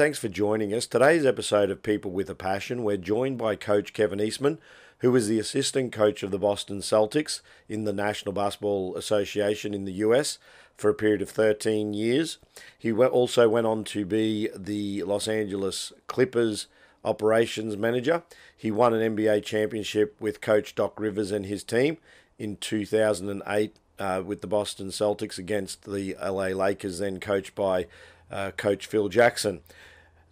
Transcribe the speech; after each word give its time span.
Thanks 0.00 0.18
for 0.18 0.28
joining 0.28 0.72
us. 0.72 0.86
Today's 0.86 1.26
episode 1.26 1.68
of 1.68 1.82
People 1.82 2.10
with 2.10 2.30
a 2.30 2.34
Passion, 2.34 2.84
we're 2.84 2.96
joined 2.96 3.36
by 3.36 3.54
Coach 3.54 3.92
Kevin 3.92 4.18
Eastman, 4.18 4.58
who 5.00 5.14
is 5.14 5.28
the 5.28 5.38
assistant 5.38 5.92
coach 5.92 6.22
of 6.22 6.30
the 6.30 6.38
Boston 6.38 6.78
Celtics 6.78 7.42
in 7.68 7.84
the 7.84 7.92
National 7.92 8.32
Basketball 8.32 8.96
Association 8.96 9.74
in 9.74 9.84
the 9.84 9.92
US 9.92 10.38
for 10.74 10.88
a 10.88 10.94
period 10.94 11.20
of 11.20 11.28
13 11.28 11.92
years. 11.92 12.38
He 12.78 12.90
also 12.90 13.46
went 13.46 13.66
on 13.66 13.84
to 13.84 14.06
be 14.06 14.48
the 14.56 15.02
Los 15.02 15.28
Angeles 15.28 15.92
Clippers 16.06 16.66
operations 17.04 17.76
manager. 17.76 18.22
He 18.56 18.70
won 18.70 18.94
an 18.94 19.14
NBA 19.14 19.44
championship 19.44 20.16
with 20.18 20.40
coach 20.40 20.74
Doc 20.74 20.98
Rivers 20.98 21.30
and 21.30 21.44
his 21.44 21.62
team 21.62 21.98
in 22.38 22.56
2008 22.56 23.76
uh, 23.98 24.22
with 24.24 24.40
the 24.40 24.46
Boston 24.46 24.88
Celtics 24.88 25.36
against 25.36 25.84
the 25.84 26.16
LA 26.18 26.46
Lakers, 26.56 27.00
then 27.00 27.20
coached 27.20 27.54
by 27.54 27.86
uh, 28.30 28.52
Coach 28.52 28.86
Phil 28.86 29.10
Jackson. 29.10 29.60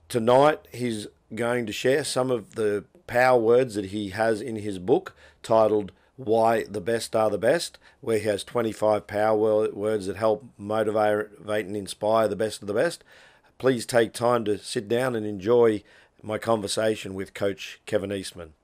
Tonight, 0.09 0.61
he's 0.73 1.07
going 1.35 1.67
to 1.67 1.73
share 1.73 2.03
some 2.03 2.31
of 2.31 2.55
the 2.55 2.85
power 3.07 3.39
words 3.39 3.75
that 3.75 3.87
he 3.87 4.11
has 4.11 4.41
in 4.41 4.57
his 4.57 4.79
book 4.79 5.15
titled 5.43 5.93
Why 6.17 6.65
the 6.65 6.81
Best 6.81 7.15
Are 7.15 7.29
the 7.29 7.37
Best, 7.37 7.79
where 8.01 8.19
he 8.19 8.25
has 8.27 8.43
25 8.43 9.07
power 9.07 9.71
words 9.71 10.07
that 10.07 10.17
help 10.17 10.45
motivate 10.57 11.67
and 11.67 11.77
inspire 11.77 12.27
the 12.27 12.37
best 12.37 12.63
of 12.63 12.69
the 12.69 12.75
best. 12.75 13.05
Please 13.59 13.85
take 13.85 14.15
time 14.15 14.45
to 14.47 14.57
sit 14.57 14.89
down 14.89 15.15
and 15.15 15.27
enjoy 15.27 15.83
my 16.23 16.39
conversation 16.39 17.13
with 17.13 17.35
Coach 17.35 17.81
Kevin 17.85 18.13
Eastman. 18.13 18.55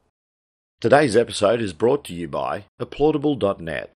Today's 0.80 1.16
episode 1.16 1.60
is 1.60 1.72
brought 1.72 2.04
to 2.04 2.14
you 2.14 2.26
by 2.26 2.64
applaudable.net. 2.80 3.93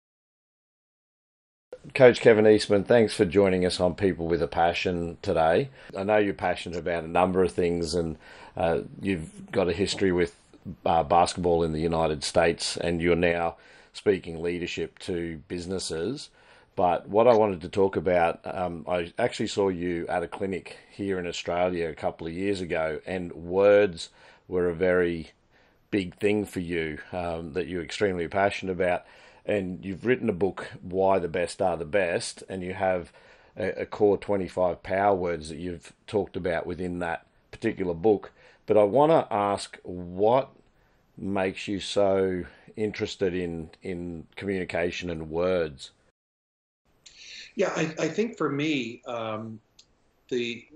Coach 1.94 2.20
Kevin 2.20 2.46
Eastman, 2.46 2.84
thanks 2.84 3.14
for 3.14 3.24
joining 3.24 3.64
us 3.64 3.80
on 3.80 3.94
People 3.94 4.26
with 4.26 4.42
a 4.42 4.46
Passion 4.48 5.16
today. 5.22 5.70
I 5.96 6.02
know 6.02 6.18
you're 6.18 6.34
passionate 6.34 6.78
about 6.78 7.04
a 7.04 7.08
number 7.08 7.42
of 7.42 7.52
things, 7.52 7.94
and 7.94 8.16
uh, 8.56 8.80
you've 9.00 9.50
got 9.50 9.68
a 9.68 9.72
history 9.72 10.12
with 10.12 10.36
uh, 10.84 11.02
basketball 11.02 11.62
in 11.62 11.72
the 11.72 11.80
United 11.80 12.24
States, 12.24 12.76
and 12.76 13.00
you're 13.00 13.16
now 13.16 13.56
speaking 13.92 14.42
leadership 14.42 14.98
to 15.00 15.40
businesses. 15.48 16.30
But 16.76 17.08
what 17.08 17.26
I 17.26 17.34
wanted 17.34 17.62
to 17.62 17.68
talk 17.68 17.96
about, 17.96 18.40
um, 18.44 18.84
I 18.88 19.12
actually 19.18 19.48
saw 19.48 19.68
you 19.68 20.06
at 20.08 20.22
a 20.22 20.28
clinic 20.28 20.78
here 20.90 21.18
in 21.18 21.26
Australia 21.26 21.88
a 21.88 21.94
couple 21.94 22.26
of 22.26 22.32
years 22.32 22.60
ago, 22.60 23.00
and 23.06 23.32
words 23.32 24.10
were 24.46 24.68
a 24.68 24.74
very 24.74 25.30
big 25.90 26.14
thing 26.16 26.44
for 26.44 26.60
you 26.60 26.98
um, 27.12 27.54
that 27.54 27.66
you're 27.66 27.82
extremely 27.82 28.28
passionate 28.28 28.72
about 28.72 29.04
and 29.48 29.84
you've 29.84 30.04
written 30.04 30.28
a 30.28 30.34
book, 30.34 30.68
Why 30.82 31.18
the 31.18 31.26
Best 31.26 31.62
Are 31.62 31.76
the 31.76 31.86
Best, 31.86 32.44
and 32.48 32.62
you 32.62 32.74
have 32.74 33.10
a, 33.56 33.82
a 33.82 33.86
core 33.86 34.18
25 34.18 34.82
power 34.82 35.16
words 35.16 35.48
that 35.48 35.58
you've 35.58 35.92
talked 36.06 36.36
about 36.36 36.66
within 36.66 36.98
that 36.98 37.26
particular 37.50 37.94
book. 37.94 38.30
But 38.66 38.76
I 38.76 38.84
want 38.84 39.10
to 39.10 39.26
ask 39.34 39.78
what 39.82 40.50
makes 41.16 41.66
you 41.66 41.80
so 41.80 42.44
interested 42.76 43.34
in, 43.34 43.70
in 43.82 44.26
communication 44.36 45.10
and 45.10 45.30
words? 45.30 45.90
Yeah, 47.56 47.72
I, 47.74 47.94
I 47.98 48.08
think 48.08 48.36
for 48.36 48.50
me, 48.50 49.02
um, 49.06 49.58
the 50.28 50.66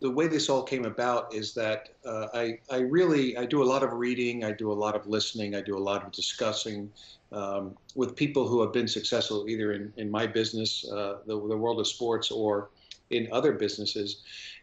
the 0.00 0.10
way 0.10 0.28
this 0.28 0.48
all 0.48 0.62
came 0.62 0.84
about 0.84 1.34
is 1.34 1.52
that 1.54 1.88
uh, 2.04 2.28
I, 2.32 2.60
I 2.70 2.78
really 2.78 3.36
I 3.36 3.46
do 3.46 3.62
a 3.62 3.64
lot 3.64 3.82
of 3.82 3.92
reading, 3.94 4.44
I 4.44 4.52
do 4.52 4.70
a 4.70 4.74
lot 4.74 4.94
of 4.94 5.08
listening, 5.08 5.56
I 5.56 5.60
do 5.60 5.76
a 5.76 5.80
lot 5.80 6.04
of 6.04 6.12
discussing 6.12 6.92
um, 7.32 7.76
with 7.94 8.16
people 8.16 8.48
who 8.48 8.60
have 8.62 8.72
been 8.72 8.88
successful 8.88 9.48
either 9.48 9.72
in, 9.72 9.92
in 9.96 10.10
my 10.10 10.26
business, 10.26 10.88
uh, 10.90 11.18
the, 11.26 11.34
the 11.34 11.56
world 11.56 11.80
of 11.80 11.86
sports, 11.86 12.30
or 12.30 12.70
in 13.10 13.28
other 13.32 13.52
businesses. 13.52 14.22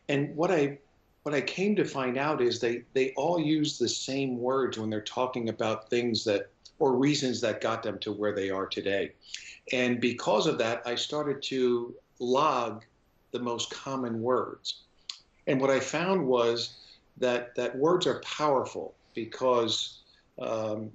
And 0.10 0.36
what 0.36 0.52
I 0.52 0.80
what 1.24 1.34
I 1.34 1.42
came 1.42 1.76
to 1.76 1.86
find 1.86 2.18
out 2.18 2.42
is 2.42 2.60
they 2.60 2.84
they 2.94 3.14
all 3.18 3.40
use 3.40 3.78
the 3.78 3.90
same 3.90 4.40
words 4.40 4.78
when 4.78 4.90
they're 4.90 5.02
talking 5.02 5.50
about 5.50 5.90
things 5.90 6.24
that 6.26 6.50
or 6.80 6.96
reasons 6.96 7.42
that 7.42 7.62
got 7.62 7.84
them 7.84 7.98
to 8.00 8.12
where 8.12 8.34
they 8.34 8.50
are 8.50 8.66
today. 8.66 9.14
And 9.72 10.00
because 10.00 10.48
of 10.48 10.58
that, 10.60 10.82
I 10.86 10.96
started 10.96 11.42
to 11.44 11.96
log 12.20 12.84
the 13.32 13.40
most 13.40 13.72
common 13.72 14.22
words. 14.22 14.84
And 15.48 15.60
what 15.62 15.70
I 15.70 15.80
found 15.80 16.26
was 16.26 16.76
that, 17.18 17.56
that 17.56 17.76
words 17.78 18.08
are 18.08 18.20
powerful 18.22 18.94
because 19.14 20.00
um, 20.40 20.92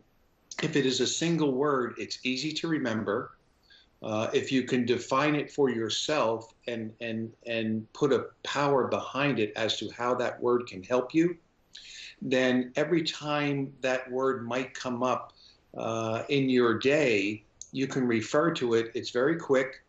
if 0.62 0.76
it 0.76 0.86
is 0.86 1.00
a 1.00 1.06
single 1.06 1.52
word, 1.52 1.94
it's 1.98 2.18
easy 2.24 2.52
to 2.52 2.68
remember. 2.68 3.32
Uh, 4.02 4.30
if 4.32 4.50
you 4.50 4.62
can 4.62 4.86
define 4.86 5.34
it 5.34 5.52
for 5.52 5.68
yourself 5.68 6.54
and, 6.66 6.92
and, 7.00 7.30
and 7.46 7.90
put 7.92 8.12
a 8.12 8.26
power 8.42 8.88
behind 8.88 9.38
it 9.38 9.52
as 9.56 9.76
to 9.78 9.90
how 9.90 10.14
that 10.14 10.40
word 10.40 10.66
can 10.66 10.82
help 10.82 11.14
you, 11.14 11.36
then 12.22 12.72
every 12.76 13.02
time 13.02 13.72
that 13.80 14.10
word 14.10 14.46
might 14.46 14.72
come 14.72 15.02
up 15.02 15.32
uh, 15.76 16.22
in 16.28 16.48
your 16.48 16.78
day, 16.78 17.44
you 17.72 17.86
can 17.86 18.06
refer 18.06 18.52
to 18.52 18.74
it. 18.74 18.90
It's 18.94 19.10
very 19.10 19.36
quick. 19.36 19.82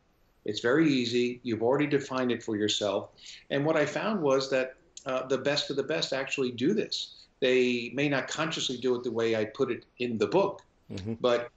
It's 0.45 0.59
very 0.59 0.91
easy. 0.91 1.39
You've 1.43 1.63
already 1.63 1.87
defined 1.87 2.31
it 2.31 2.43
for 2.43 2.55
yourself. 2.55 3.09
And 3.49 3.65
what 3.65 3.77
I 3.77 3.85
found 3.85 4.21
was 4.21 4.49
that 4.49 4.75
uh, 5.05 5.25
the 5.27 5.37
best 5.37 5.69
of 5.69 5.75
the 5.75 5.83
best 5.83 6.13
actually 6.13 6.51
do 6.51 6.73
this. 6.73 7.20
They 7.41 7.91
may 7.93 8.07
not 8.07 8.27
consciously 8.27 8.77
do 8.77 8.95
it 8.95 9.03
the 9.03 9.11
way 9.11 9.35
I 9.35 9.45
put 9.45 9.71
it 9.71 9.85
in 9.99 10.17
the 10.17 10.27
book, 10.27 10.61
mm-hmm. 10.91 11.13
but 11.19 11.49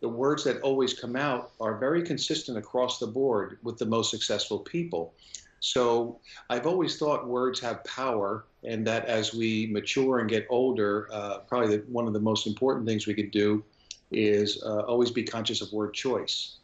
the 0.00 0.08
words 0.08 0.44
that 0.44 0.60
always 0.60 0.94
come 0.94 1.16
out 1.16 1.52
are 1.60 1.78
very 1.78 2.02
consistent 2.02 2.58
across 2.58 2.98
the 2.98 3.06
board 3.06 3.58
with 3.62 3.78
the 3.78 3.86
most 3.86 4.10
successful 4.10 4.58
people. 4.58 5.14
So 5.60 6.20
I've 6.50 6.66
always 6.66 6.98
thought 6.98 7.26
words 7.26 7.58
have 7.60 7.82
power, 7.84 8.44
and 8.62 8.86
that 8.86 9.06
as 9.06 9.34
we 9.34 9.66
mature 9.66 10.20
and 10.20 10.28
get 10.28 10.46
older, 10.50 11.08
uh, 11.12 11.38
probably 11.38 11.78
the, 11.78 11.84
one 11.88 12.06
of 12.06 12.12
the 12.12 12.20
most 12.20 12.46
important 12.46 12.86
things 12.86 13.06
we 13.06 13.14
could 13.14 13.30
do 13.30 13.64
is 14.10 14.62
uh, 14.62 14.80
always 14.80 15.10
be 15.10 15.24
conscious 15.24 15.60
of 15.60 15.72
word 15.72 15.94
choice. 15.94 16.57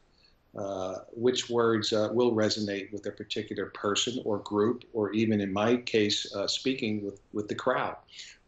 Uh, 0.57 1.01
which 1.13 1.51
words 1.51 1.93
uh, 1.93 2.09
will 2.13 2.33
resonate 2.33 2.93
with 2.93 3.05
a 3.07 3.11
particular 3.11 3.67
person 3.67 4.23
or 4.25 4.39
group, 4.39 4.85
or 4.93 5.13
even 5.13 5.41
in 5.41 5.53
my 5.53 5.77
case, 5.79 6.33
uh, 6.37 6.47
speaking 6.47 7.05
with, 7.05 7.21
with 7.33 7.49
the 7.49 7.55
crowd. 7.57 7.97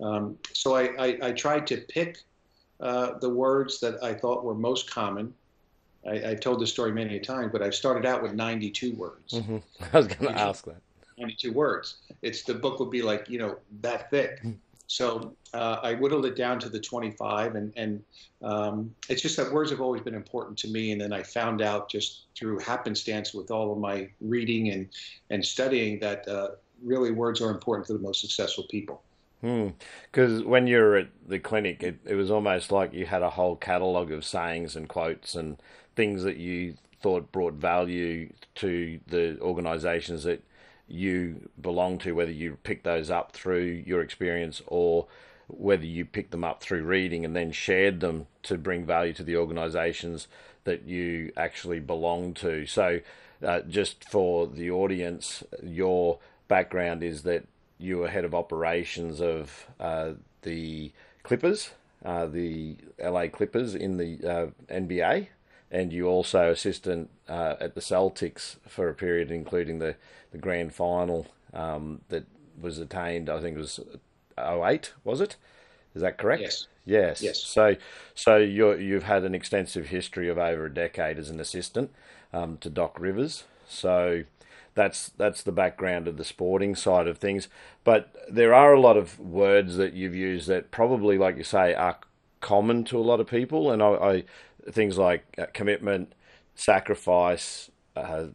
Um, 0.00 0.38
so 0.52 0.76
I, 0.76 0.82
I, 1.00 1.18
I, 1.20 1.32
tried 1.32 1.66
to 1.66 1.78
pick 1.78 2.18
uh, 2.78 3.18
the 3.18 3.28
words 3.28 3.80
that 3.80 4.00
I 4.04 4.14
thought 4.14 4.44
were 4.44 4.54
most 4.54 4.88
common. 4.88 5.34
I, 6.08 6.18
have 6.18 6.38
told 6.38 6.60
this 6.60 6.70
story 6.70 6.92
many 6.92 7.18
times, 7.18 7.50
but 7.50 7.60
I've 7.60 7.74
started 7.74 8.06
out 8.06 8.22
with 8.22 8.34
92 8.34 8.94
words. 8.94 9.32
Mm-hmm. 9.32 9.56
I 9.92 9.96
was 9.96 10.06
going 10.06 10.32
to 10.32 10.40
ask 10.40 10.64
that. 10.66 10.80
92 11.18 11.52
words. 11.52 11.96
It's 12.22 12.42
the 12.42 12.54
book 12.54 12.78
would 12.78 12.90
be 12.90 13.02
like, 13.02 13.28
you 13.28 13.40
know, 13.40 13.56
that 13.80 14.10
thick. 14.10 14.42
So 14.86 15.34
uh, 15.52 15.78
I 15.82 15.94
whittled 15.94 16.26
it 16.26 16.36
down 16.36 16.60
to 16.60 16.68
the 16.68 16.78
25, 16.78 17.56
and, 17.56 17.72
and 17.76 18.02
um, 18.42 18.94
it's 19.08 19.22
just 19.22 19.36
that 19.36 19.52
words 19.52 19.70
have 19.70 19.80
always 19.80 20.02
been 20.02 20.14
important 20.14 20.58
to 20.58 20.68
me. 20.68 20.92
And 20.92 21.00
then 21.00 21.12
I 21.12 21.22
found 21.22 21.60
out 21.60 21.88
just 21.88 22.26
through 22.36 22.58
happenstance 22.60 23.34
with 23.34 23.50
all 23.50 23.72
of 23.72 23.78
my 23.78 24.08
reading 24.20 24.70
and, 24.70 24.88
and 25.30 25.44
studying 25.44 25.98
that 26.00 26.26
uh, 26.28 26.50
really 26.82 27.10
words 27.10 27.40
are 27.40 27.50
important 27.50 27.86
to 27.88 27.94
the 27.94 27.98
most 27.98 28.20
successful 28.20 28.64
people. 28.70 29.02
Because 29.40 30.42
hmm. 30.42 30.48
when 30.48 30.66
you 30.66 30.78
were 30.78 30.96
at 30.96 31.08
the 31.26 31.38
clinic, 31.38 31.82
it, 31.82 31.98
it 32.04 32.14
was 32.14 32.30
almost 32.30 32.70
like 32.70 32.92
you 32.92 33.06
had 33.06 33.22
a 33.22 33.30
whole 33.30 33.56
catalogue 33.56 34.12
of 34.12 34.24
sayings 34.24 34.76
and 34.76 34.88
quotes 34.88 35.34
and 35.34 35.60
things 35.94 36.22
that 36.22 36.36
you 36.36 36.74
thought 37.02 37.30
brought 37.32 37.54
value 37.54 38.32
to 38.54 38.98
the 39.06 39.38
organisations 39.40 40.24
that 40.24 40.42
you 40.88 41.48
belong 41.60 41.98
to, 41.98 42.12
whether 42.12 42.30
you 42.30 42.58
pick 42.62 42.82
those 42.82 43.10
up 43.10 43.32
through 43.32 43.82
your 43.86 44.00
experience 44.00 44.62
or 44.66 45.06
whether 45.48 45.84
you 45.84 46.04
picked 46.04 46.30
them 46.32 46.44
up 46.44 46.62
through 46.62 46.82
reading 46.82 47.24
and 47.24 47.34
then 47.34 47.52
shared 47.52 48.00
them 48.00 48.26
to 48.42 48.58
bring 48.58 48.84
value 48.84 49.12
to 49.12 49.22
the 49.22 49.36
organizations 49.36 50.26
that 50.64 50.84
you 50.84 51.32
actually 51.36 51.80
belong 51.80 52.34
to. 52.34 52.66
So, 52.66 53.00
uh, 53.42 53.60
just 53.60 54.08
for 54.08 54.46
the 54.46 54.70
audience, 54.70 55.44
your 55.62 56.18
background 56.48 57.02
is 57.02 57.22
that 57.22 57.44
you 57.78 57.98
were 57.98 58.08
head 58.08 58.24
of 58.24 58.34
operations 58.34 59.20
of 59.20 59.66
uh, 59.78 60.12
the 60.42 60.92
Clippers, 61.22 61.70
uh, 62.04 62.26
the 62.26 62.76
LA 63.02 63.28
Clippers 63.28 63.74
in 63.74 63.96
the 63.96 64.18
uh, 64.24 64.46
NBA, 64.72 65.28
and 65.70 65.92
you 65.92 66.06
also 66.06 66.50
assistant 66.50 67.10
uh, 67.28 67.54
at 67.60 67.74
the 67.74 67.80
Celtics 67.80 68.56
for 68.66 68.88
a 68.88 68.94
period, 68.94 69.30
including 69.30 69.78
the, 69.78 69.96
the 70.32 70.38
grand 70.38 70.74
final 70.74 71.26
um, 71.52 72.00
that 72.08 72.24
was 72.60 72.78
attained. 72.78 73.28
I 73.28 73.40
think 73.40 73.56
it 73.56 73.60
was 73.60 73.80
08, 74.38 74.92
was 75.04 75.20
it? 75.20 75.36
Is 75.94 76.02
that 76.02 76.18
correct? 76.18 76.42
Yes. 76.42 76.66
Yes. 76.84 77.22
Yes. 77.22 77.42
So, 77.42 77.76
so 78.14 78.36
you 78.36 78.76
you've 78.76 79.04
had 79.04 79.24
an 79.24 79.34
extensive 79.34 79.88
history 79.88 80.28
of 80.28 80.38
over 80.38 80.66
a 80.66 80.72
decade 80.72 81.18
as 81.18 81.30
an 81.30 81.40
assistant 81.40 81.90
um, 82.32 82.58
to 82.58 82.70
Doc 82.70 83.00
Rivers. 83.00 83.44
So 83.66 84.24
that's 84.74 85.08
that's 85.16 85.42
the 85.42 85.52
background 85.52 86.06
of 86.06 86.16
the 86.16 86.24
sporting 86.24 86.76
side 86.76 87.08
of 87.08 87.18
things. 87.18 87.48
But 87.82 88.14
there 88.30 88.54
are 88.54 88.72
a 88.72 88.80
lot 88.80 88.96
of 88.96 89.18
words 89.18 89.76
that 89.78 89.94
you've 89.94 90.14
used 90.14 90.46
that 90.48 90.70
probably, 90.70 91.18
like 91.18 91.36
you 91.38 91.44
say, 91.44 91.74
are 91.74 91.98
common 92.40 92.84
to 92.84 92.98
a 92.98 93.00
lot 93.00 93.18
of 93.18 93.26
people. 93.26 93.72
And 93.72 93.82
I, 93.82 93.88
I 93.88 94.24
things 94.70 94.98
like 94.98 95.24
uh, 95.38 95.46
commitment, 95.52 96.12
sacrifice, 96.54 97.70
uh, 97.96 98.26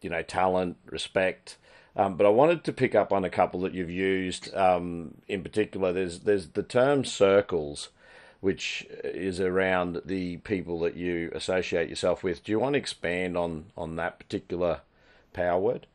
you 0.00 0.10
know, 0.10 0.22
talent, 0.22 0.76
respect. 0.86 1.58
Um, 1.96 2.16
but 2.16 2.26
I 2.26 2.30
wanted 2.30 2.64
to 2.64 2.72
pick 2.72 2.94
up 2.94 3.12
on 3.12 3.24
a 3.24 3.30
couple 3.30 3.60
that 3.60 3.74
you've 3.74 3.90
used. 3.90 4.54
Um, 4.54 5.16
in 5.26 5.42
particular, 5.42 5.92
there's 5.92 6.20
there's 6.20 6.48
the 6.50 6.62
term 6.62 7.04
circles, 7.04 7.88
which 8.40 8.86
is 9.02 9.40
around 9.40 10.02
the 10.04 10.36
people 10.38 10.78
that 10.80 10.96
you 10.96 11.30
associate 11.34 11.88
yourself 11.88 12.22
with. 12.22 12.44
Do 12.44 12.52
you 12.52 12.60
want 12.60 12.74
to 12.74 12.78
expand 12.78 13.36
on 13.36 13.66
on 13.76 13.96
that 13.96 14.18
particular 14.18 14.82
power 15.32 15.58
word? 15.58 15.86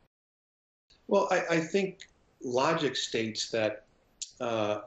Well, 1.07 1.27
I, 1.31 1.43
I 1.49 1.59
think 1.59 2.09
logic 2.43 2.95
states 2.95 3.49
that 3.51 3.85
uh, 4.41 4.81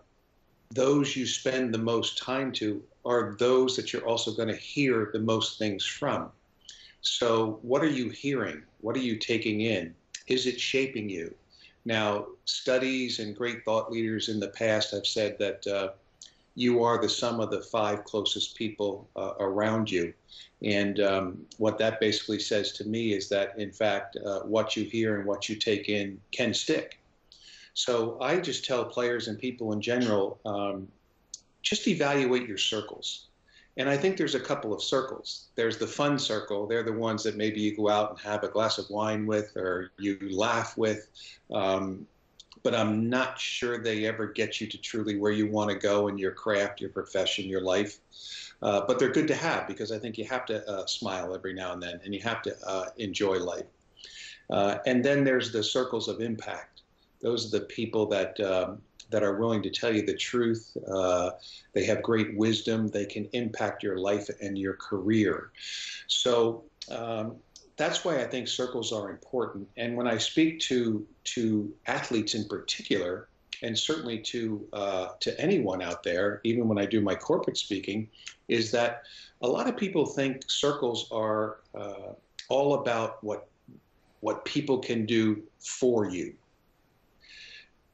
those 0.71 1.17
you 1.17 1.27
spend 1.27 1.73
the 1.73 1.79
most 1.79 2.19
time 2.19 2.53
to 2.53 2.83
are 3.07 3.37
those 3.39 3.77
that 3.77 3.93
you're 3.93 4.07
also 4.07 4.33
going 4.33 4.49
to 4.49 4.57
hear 4.57 5.11
the 5.13 5.21
most 5.21 5.59
things 5.59 5.85
from. 5.85 6.31
So, 7.01 7.61
what 7.63 7.83
are 7.83 7.91
you 7.91 8.09
hearing? 8.11 8.63
What 8.81 8.97
are 8.97 9.01
you 9.01 9.17
taking 9.17 9.61
in? 9.61 9.95
Is 10.27 10.47
it 10.47 10.61
shaping 10.61 11.09
you? 11.09 11.35
Now, 11.85 12.27
studies 12.47 13.21
and 13.21 13.37
great 13.37 13.65
thought 13.65 13.93
leaders 13.93 14.29
in 14.29 14.41
the 14.41 14.49
past 14.49 14.91
have 14.91 15.07
said 15.07 15.39
that 15.39 15.67
uh, 15.69 15.91
you 16.57 16.83
are 16.83 17.01
the 17.01 17.09
sum 17.09 17.39
of 17.39 17.51
the 17.51 17.61
five 17.61 18.03
closest 18.03 18.57
people 18.57 19.09
uh, 19.15 19.35
around 19.39 19.89
you. 19.91 20.13
And 20.63 20.99
um, 21.01 21.47
what 21.59 21.79
that 21.79 22.01
basically 22.01 22.41
says 22.41 22.73
to 22.73 22.85
me 22.85 23.13
is 23.13 23.29
that, 23.29 23.57
in 23.59 23.71
fact, 23.71 24.17
uh, 24.17 24.41
what 24.41 24.77
you 24.77 24.85
hear 24.85 25.19
and 25.19 25.27
what 25.27 25.49
you 25.49 25.55
take 25.55 25.89
in 25.89 26.21
can 26.33 26.53
stick. 26.53 26.99
So 27.75 28.17
I 28.23 28.41
just 28.41 28.65
tell 28.65 28.87
players 28.87 29.29
and 29.29 29.39
people 29.39 29.73
in 29.73 29.83
general 29.83 30.41
um, 30.47 30.89
just 31.67 31.89
evaluate 31.89 32.47
your 32.47 32.59
circles. 32.59 33.27
And 33.77 33.89
I 33.89 33.97
think 33.97 34.17
there's 34.17 34.37
a 34.37 34.41
couple 34.41 34.73
of 34.73 34.83
circles. 34.83 35.49
There's 35.57 35.77
the 35.77 35.87
fun 35.87 36.19
circle. 36.19 36.67
They're 36.67 36.85
the 36.85 36.93
ones 36.93 37.23
that 37.25 37.37
maybe 37.37 37.61
you 37.61 37.77
go 37.77 37.91
out 37.91 38.11
and 38.11 38.21
have 38.21 38.45
a 38.45 38.49
glass 38.49 38.79
of 38.79 38.89
wine 38.89 39.27
with 39.27 39.55
or 39.57 39.91
you 39.99 40.17
laugh 40.31 40.79
with. 40.79 41.11
Um, 41.53 42.07
but 42.63 42.75
I'm 42.75 43.11
not 43.11 43.39
sure 43.39 43.79
they 43.79 44.07
ever 44.07 44.27
get 44.27 44.61
you 44.61 44.67
to 44.69 44.79
truly 44.79 45.19
where 45.19 45.33
you 45.33 45.51
want 45.51 45.71
to 45.71 45.77
go 45.77 46.09
in 46.09 46.17
your 46.17 46.31
craft, 46.31 46.81
your 46.81 46.91
profession, 46.91 47.47
your 47.47 47.61
life. 47.61 47.99
Uh, 48.63 48.83
but 48.87 48.99
they're 48.99 49.13
good 49.13 49.29
to 49.29 49.35
have 49.35 49.67
because 49.67 49.93
I 49.93 49.99
think 49.99 50.17
you 50.17 50.25
have 50.25 50.47
to 50.47 50.67
uh, 50.71 50.87
smile 50.87 51.35
every 51.35 51.53
now 51.53 51.73
and 51.73 51.83
then 51.83 52.01
and 52.05 52.15
you 52.15 52.21
have 52.23 52.43
to 52.43 52.57
uh, 52.67 52.87
enjoy 52.97 53.39
life. 53.39 53.67
Uh, 54.49 54.79
and 54.87 55.05
then 55.05 55.25
there's 55.25 55.53
the 55.53 55.63
circles 55.63 56.09
of 56.09 56.21
impact. 56.21 56.83
Those 57.21 57.47
are 57.47 57.59
the 57.59 57.67
people 57.67 58.07
that 58.07 58.39
um, 58.41 58.81
that 59.11 59.23
are 59.23 59.37
willing 59.37 59.63
to 59.63 59.71
tell 59.71 59.95
you 59.95 60.03
the 60.03 60.17
truth. 60.17 60.77
Uh, 60.89 61.31
they 61.73 61.85
have 61.85 62.03
great 62.03 62.37
wisdom. 62.37 62.89
They 62.89 63.07
can 63.07 63.29
impact 63.33 63.83
your 63.83 63.99
life 63.99 64.29
and 64.41 64.59
your 64.59 64.75
career. 64.75 65.51
So 66.07 66.65
um, 66.91 67.37
that's 67.77 68.05
why 68.05 68.21
I 68.21 68.25
think 68.25 68.49
circles 68.49 68.93
are 68.93 69.11
important. 69.11 69.69
And 69.77 69.97
when 69.97 70.07
I 70.07 70.19
speak 70.19 70.61
to 70.61 71.07
to 71.25 71.73
athletes 71.87 72.35
in 72.35 72.45
particular, 72.47 73.29
and 73.63 73.79
certainly 73.79 74.19
to 74.19 74.67
uh, 74.73 75.09
to 75.21 75.41
anyone 75.41 75.83
out 75.83 76.03
there, 76.03 76.41
even 76.45 76.69
when 76.69 76.79
I 76.79 76.87
do 76.87 77.01
my 77.01 77.15
corporate 77.15 77.57
speaking, 77.57 78.09
is 78.49 78.71
that 78.73 79.03
a 79.43 79.49
lot 79.49 79.69
of 79.69 79.77
people 79.77 80.07
think 80.07 80.43
circles 80.49 81.09
are 81.11 81.59
uh, 81.75 82.13
all 82.49 82.75
about 82.75 83.23
what 83.23 83.49
what 84.21 84.45
people 84.45 84.79
can 84.79 85.07
do 85.07 85.43
for 85.59 86.09
you. 86.09 86.35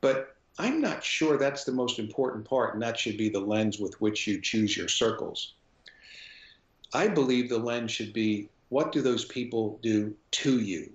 But 0.01 0.37
I'm 0.59 0.81
not 0.81 1.03
sure 1.03 1.39
that's 1.39 1.65
the 1.65 1.73
most 1.73 1.99
important 1.99 2.45
part, 2.45 2.75
and 2.75 2.83
that 2.83 2.99
should 2.99 3.17
be 3.17 3.29
the 3.29 3.41
lens 3.41 3.79
with 3.79 3.99
which 4.01 4.27
you 4.27 4.41
choose 4.41 4.77
your 4.77 4.89
circles. 4.89 5.55
I 6.93 7.09
believe 7.09 7.49
the 7.49 7.59
lens 7.59 7.91
should 7.91 8.13
be 8.13 8.49
what 8.69 8.93
do 8.93 9.03
those 9.03 9.25
people 9.25 9.79
do 9.83 10.15
to 10.31 10.61
you? 10.61 10.91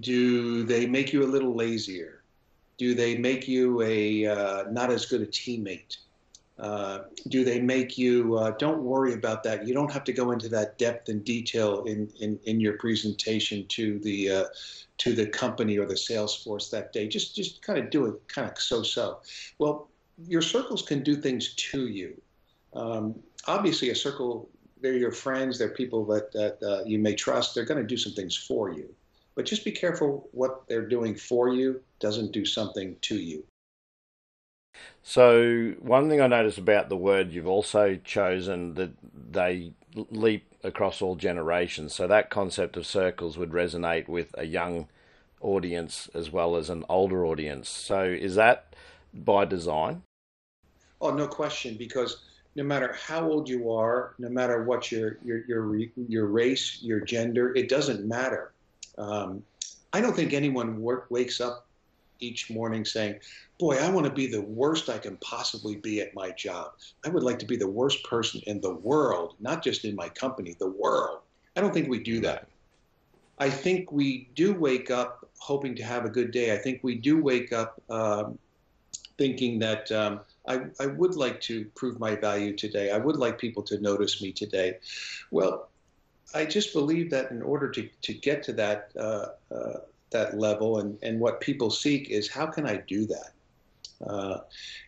Do 0.00 0.64
they 0.64 0.86
make 0.86 1.12
you 1.12 1.24
a 1.24 1.26
little 1.26 1.54
lazier? 1.54 2.22
Do 2.78 2.94
they 2.94 3.16
make 3.16 3.48
you 3.48 3.82
a 3.82 4.26
uh, 4.26 4.64
not 4.70 4.90
as 4.90 5.06
good 5.06 5.22
a 5.22 5.26
teammate? 5.26 5.96
Uh, 6.58 7.00
do 7.28 7.44
they 7.44 7.60
make 7.60 7.98
you 7.98 8.36
uh, 8.38 8.50
don't 8.52 8.82
worry 8.82 9.12
about 9.12 9.42
that. 9.42 9.66
You 9.66 9.74
don't 9.74 9.92
have 9.92 10.04
to 10.04 10.12
go 10.12 10.30
into 10.30 10.48
that 10.48 10.78
depth 10.78 11.10
and 11.10 11.22
detail 11.22 11.84
in, 11.84 12.10
in, 12.20 12.38
in 12.44 12.60
your 12.60 12.78
presentation 12.78 13.66
to 13.68 13.98
the 13.98 14.30
uh, 14.30 14.44
to 14.98 15.12
the 15.12 15.26
company 15.26 15.76
or 15.76 15.84
the 15.84 15.98
sales 15.98 16.34
force 16.42 16.70
that 16.70 16.94
day. 16.94 17.08
Just 17.08 17.36
just 17.36 17.60
kind 17.60 17.78
of 17.78 17.90
do 17.90 18.06
it 18.06 18.26
kind 18.28 18.50
of 18.50 18.58
so 18.58 18.82
so 18.82 19.18
well 19.58 19.88
your 20.26 20.40
circles 20.40 20.80
can 20.80 21.02
do 21.02 21.14
things 21.14 21.52
to 21.56 21.88
you. 21.88 22.18
Um, 22.72 23.16
obviously 23.46 23.90
a 23.90 23.94
circle 23.94 24.48
they're 24.80 24.94
your 24.94 25.12
friends 25.12 25.58
they're 25.58 25.68
people 25.68 26.06
that, 26.06 26.32
that 26.32 26.62
uh, 26.62 26.84
you 26.86 26.98
may 26.98 27.14
trust. 27.14 27.54
They're 27.54 27.66
going 27.66 27.82
to 27.82 27.86
do 27.86 27.98
some 27.98 28.14
things 28.14 28.34
for 28.34 28.72
you. 28.72 28.88
But 29.34 29.44
just 29.44 29.62
be 29.62 29.72
careful 29.72 30.30
what 30.32 30.66
they're 30.68 30.88
doing 30.88 31.16
for 31.16 31.50
you 31.50 31.82
doesn't 32.00 32.32
do 32.32 32.46
something 32.46 32.96
to 33.02 33.16
you 33.16 33.44
so 35.02 35.74
one 35.80 36.08
thing 36.08 36.20
I 36.20 36.26
noticed 36.26 36.58
about 36.58 36.88
the 36.88 36.96
word 36.96 37.32
you've 37.32 37.46
also 37.46 37.96
chosen 38.04 38.74
that 38.74 38.90
they 39.30 39.72
leap 40.10 40.52
across 40.62 41.00
all 41.00 41.14
generations. 41.14 41.94
So 41.94 42.06
that 42.06 42.30
concept 42.30 42.76
of 42.76 42.86
circles 42.86 43.38
would 43.38 43.50
resonate 43.50 44.08
with 44.08 44.34
a 44.36 44.44
young 44.44 44.88
audience 45.40 46.10
as 46.14 46.30
well 46.30 46.56
as 46.56 46.70
an 46.70 46.84
older 46.88 47.24
audience. 47.24 47.68
So 47.68 48.02
is 48.02 48.34
that 48.34 48.74
by 49.14 49.44
design? 49.44 50.02
Oh, 51.00 51.10
no 51.10 51.28
question. 51.28 51.76
Because 51.76 52.22
no 52.56 52.64
matter 52.64 52.94
how 52.94 53.28
old 53.28 53.48
you 53.48 53.72
are, 53.72 54.14
no 54.18 54.28
matter 54.28 54.64
what 54.64 54.90
your 54.90 55.18
your 55.24 55.44
your 55.46 55.78
your 56.08 56.26
race, 56.26 56.78
your 56.82 57.00
gender, 57.00 57.54
it 57.54 57.68
doesn't 57.68 58.06
matter. 58.06 58.52
Um, 58.98 59.42
I 59.92 60.00
don't 60.00 60.16
think 60.16 60.32
anyone 60.32 60.80
work, 60.80 61.06
wakes 61.10 61.40
up 61.40 61.65
each 62.20 62.50
morning 62.50 62.84
saying, 62.84 63.16
boy, 63.58 63.76
I 63.76 63.90
want 63.90 64.06
to 64.06 64.12
be 64.12 64.26
the 64.26 64.42
worst 64.42 64.88
I 64.88 64.98
can 64.98 65.16
possibly 65.18 65.76
be 65.76 66.00
at 66.00 66.14
my 66.14 66.30
job. 66.30 66.72
I 67.04 67.08
would 67.08 67.22
like 67.22 67.38
to 67.40 67.46
be 67.46 67.56
the 67.56 67.68
worst 67.68 68.04
person 68.04 68.40
in 68.46 68.60
the 68.60 68.74
world, 68.74 69.34
not 69.40 69.62
just 69.62 69.84
in 69.84 69.94
my 69.94 70.08
company, 70.08 70.56
the 70.58 70.70
world. 70.70 71.20
I 71.56 71.60
don't 71.60 71.72
think 71.72 71.88
we 71.88 72.02
do 72.02 72.20
that. 72.20 72.48
I 73.38 73.50
think 73.50 73.92
we 73.92 74.28
do 74.34 74.54
wake 74.54 74.90
up 74.90 75.28
hoping 75.38 75.74
to 75.76 75.82
have 75.82 76.04
a 76.04 76.10
good 76.10 76.30
day. 76.30 76.54
I 76.54 76.58
think 76.58 76.80
we 76.82 76.94
do 76.94 77.22
wake 77.22 77.52
up 77.52 77.80
um, 77.90 78.38
thinking 79.18 79.58
that 79.58 79.90
um, 79.92 80.20
I, 80.48 80.62
I 80.80 80.86
would 80.86 81.16
like 81.16 81.40
to 81.42 81.66
prove 81.74 81.98
my 81.98 82.16
value 82.16 82.56
today. 82.56 82.90
I 82.90 82.98
would 82.98 83.16
like 83.16 83.38
people 83.38 83.62
to 83.64 83.80
notice 83.80 84.22
me 84.22 84.32
today. 84.32 84.78
Well, 85.30 85.68
I 86.34 86.44
just 86.44 86.72
believe 86.72 87.10
that 87.10 87.30
in 87.30 87.42
order 87.42 87.70
to, 87.70 87.88
to 88.02 88.14
get 88.14 88.42
to 88.44 88.52
that 88.54 88.90
uh, 88.98 89.26
uh, 89.54 89.80
that 90.16 90.38
level 90.38 90.78
and, 90.80 90.98
and 91.02 91.20
what 91.20 91.40
people 91.40 91.70
seek 91.70 92.10
is 92.10 92.30
how 92.30 92.46
can 92.46 92.66
I 92.66 92.76
do 92.88 93.06
that? 93.06 93.30
Uh, 94.06 94.38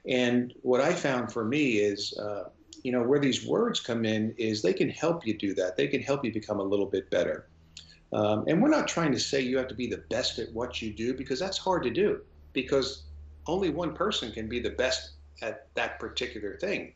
and 0.07 0.55
what 0.63 0.81
I 0.81 0.93
found 0.93 1.33
for 1.33 1.45
me 1.45 1.79
is, 1.79 2.17
uh, 2.19 2.45
you 2.83 2.93
know, 2.93 3.03
where 3.03 3.19
these 3.19 3.47
words 3.47 3.81
come 3.81 4.05
in 4.05 4.35
is 4.39 4.63
they 4.63 4.73
can 4.73 4.89
help 4.89 5.27
you 5.27 5.37
do 5.37 5.55
that. 5.55 5.77
They 5.77 5.89
can 5.89 6.03
help 6.03 6.25
you 6.25 6.33
become 6.33 6.61
a 6.61 6.71
little 6.73 6.87
bit 6.87 7.11
better. 7.11 7.49
Um, 8.13 8.45
and 8.49 8.63
we're 8.63 8.71
not 8.71 8.89
trying 8.89 9.13
to 9.13 9.21
say 9.21 9.41
you 9.41 9.59
have 9.59 9.69
to 9.69 9.75
be 9.75 9.87
the 9.87 10.05
best 10.11 10.39
at 10.39 10.53
what 10.53 10.81
you 10.81 10.93
do 10.93 11.15
because 11.15 11.39
that's 11.39 11.59
hard 11.59 11.83
to 11.83 11.91
do 11.91 12.21
because 12.53 13.05
only 13.47 13.71
one 13.71 13.95
person 13.95 14.33
can 14.33 14.49
be 14.49 14.61
the 14.61 14.71
best 14.71 15.13
at 15.43 15.69
that 15.75 15.99
particular 15.99 16.57
thing. 16.57 16.95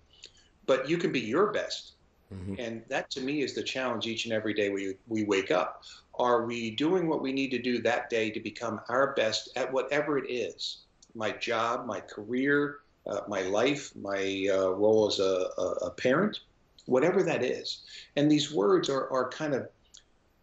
But 0.67 0.89
you 0.89 0.97
can 0.97 1.13
be 1.13 1.21
your 1.21 1.53
best. 1.53 1.95
Mm-hmm. 2.33 2.55
And 2.59 2.83
that 2.89 3.11
to 3.13 3.21
me 3.21 3.43
is 3.43 3.55
the 3.55 3.63
challenge 3.63 4.07
each 4.07 4.25
and 4.25 4.33
every 4.33 4.55
day 4.55 4.71
we, 4.71 4.95
we 5.07 5.25
wake 5.25 5.51
up. 5.51 5.83
Are 6.15 6.45
we 6.45 6.71
doing 6.71 7.09
what 7.09 7.23
we 7.23 7.33
need 7.33 7.51
to 7.51 7.59
do 7.59 7.81
that 7.83 8.11
day 8.11 8.31
to 8.31 8.41
become 8.41 8.81
our 8.89 9.15
best 9.15 9.51
at 9.57 9.73
whatever 9.73 10.19
it 10.19 10.31
is? 10.31 10.83
my 11.15 11.33
job, 11.33 11.87
my 11.87 12.01
career, 12.01 12.79
uh, 13.07 13.21
my 13.29 13.43
life, 13.43 13.95
my 13.97 14.49
uh, 14.51 14.71
role 14.71 15.07
as 15.07 15.19
a, 15.19 15.49
a, 15.83 15.91
parent, 15.91 16.41
whatever 16.87 17.23
that 17.23 17.43
is. 17.43 17.83
And 18.17 18.31
these 18.31 18.53
words 18.53 18.89
are, 18.89 19.11
are 19.11 19.29
kind 19.29 19.55
of, 19.55 19.69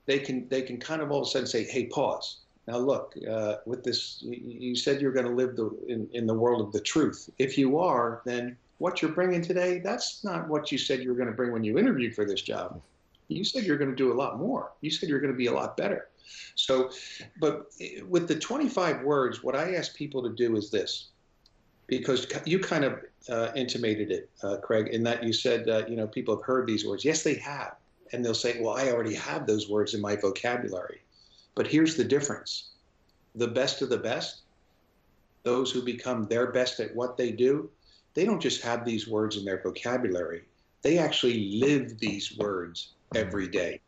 they 0.06 0.20
can, 0.20 0.48
they 0.50 0.62
can 0.62 0.78
kind 0.78 1.02
of 1.02 1.12
all 1.12 1.22
of 1.22 1.28
a 1.28 1.30
sudden 1.30 1.48
say, 1.48 1.64
hey, 1.64 1.86
pause. 1.86 2.38
Now 2.68 2.78
look, 2.78 3.16
uh, 3.30 3.56
with 3.66 3.84
this, 3.84 4.20
you 4.22 4.76
said 4.76 5.02
you're 5.02 5.12
going 5.12 5.26
to 5.26 5.32
live 5.32 5.56
the, 5.56 5.72
in, 5.88 6.08
in 6.14 6.28
the 6.28 6.34
world 6.34 6.62
of 6.62 6.72
the 6.72 6.82
truth. 6.82 7.30
If 7.40 7.58
you 7.58 7.80
are, 7.80 8.22
then 8.26 8.58
what 8.80 9.02
you're 9.02 9.12
bringing 9.12 9.42
today, 9.42 9.80
that's 9.80 10.24
not 10.24 10.48
what 10.48 10.72
you 10.72 10.78
said 10.78 11.02
you 11.02 11.10
were 11.10 11.16
going 11.16 11.30
to 11.30 11.36
bring 11.36 11.52
when 11.52 11.64
you 11.64 11.78
interviewed 11.78 12.16
for 12.16 12.26
this 12.26 12.42
job. 12.42 12.82
You 13.28 13.44
said 13.44 13.64
you're 13.64 13.78
going 13.78 13.92
to 13.92 13.96
do 13.96 14.12
a 14.12 14.16
lot 14.16 14.40
more. 14.40 14.72
You 14.82 14.90
said 14.90 15.08
you're 15.08 15.20
going 15.20 15.34
to 15.34 15.38
be 15.38 15.46
a 15.46 15.54
lot 15.54 15.78
better. 15.78 16.10
So, 16.56 16.90
but 17.40 17.68
with 18.08 18.28
the 18.28 18.36
25 18.36 19.04
words, 19.04 19.44
what 19.44 19.56
I 19.56 19.76
ask 19.76 19.96
people 19.96 20.24
to 20.24 20.30
do 20.30 20.56
is 20.56 20.72
this, 20.72 21.10
because 21.88 22.28
you 22.46 22.60
kind 22.60 22.86
of 22.86 23.00
uh, 23.30 23.50
intimated 23.56 24.12
it, 24.12 24.30
uh, 24.44 24.58
Craig, 24.58 24.88
in 24.88 25.04
that 25.04 25.24
you 25.24 25.34
said, 25.34 25.70
uh, 25.70 25.86
you 25.88 25.96
know, 25.96 26.08
people 26.08 26.36
have 26.36 26.46
heard 26.46 26.66
these 26.66 26.86
words. 26.86 27.04
Yes, 27.04 27.22
they 27.22 27.36
have. 27.36 27.76
And 28.12 28.26
they'll 28.26 28.34
say, 28.34 28.60
well, 28.60 28.76
I 28.76 28.92
already 28.92 29.14
have 29.14 29.46
those 29.46 29.70
words 29.70 29.94
in 29.94 30.02
my 30.02 30.16
vocabulary. 30.16 31.02
But 31.54 31.68
here's 31.68 31.96
the 31.96 32.04
difference 32.04 32.70
the 33.36 33.48
best 33.48 33.82
of 33.82 33.90
the 33.90 33.98
best, 33.98 34.42
those 35.44 35.72
who 35.72 35.84
become 35.84 36.26
their 36.26 36.52
best 36.52 36.80
at 36.80 36.96
what 36.96 37.16
they 37.16 37.32
do, 37.32 37.70
they 38.14 38.26
don't 38.26 38.42
just 38.42 38.62
have 38.62 38.86
these 38.86 39.08
words 39.08 39.38
in 39.38 39.46
their 39.46 39.62
vocabulary, 39.62 40.44
they 40.82 40.98
actually 40.98 41.60
live 41.60 42.00
these 42.00 42.38
words 42.38 42.94
every 43.16 43.48
day. 43.48 43.82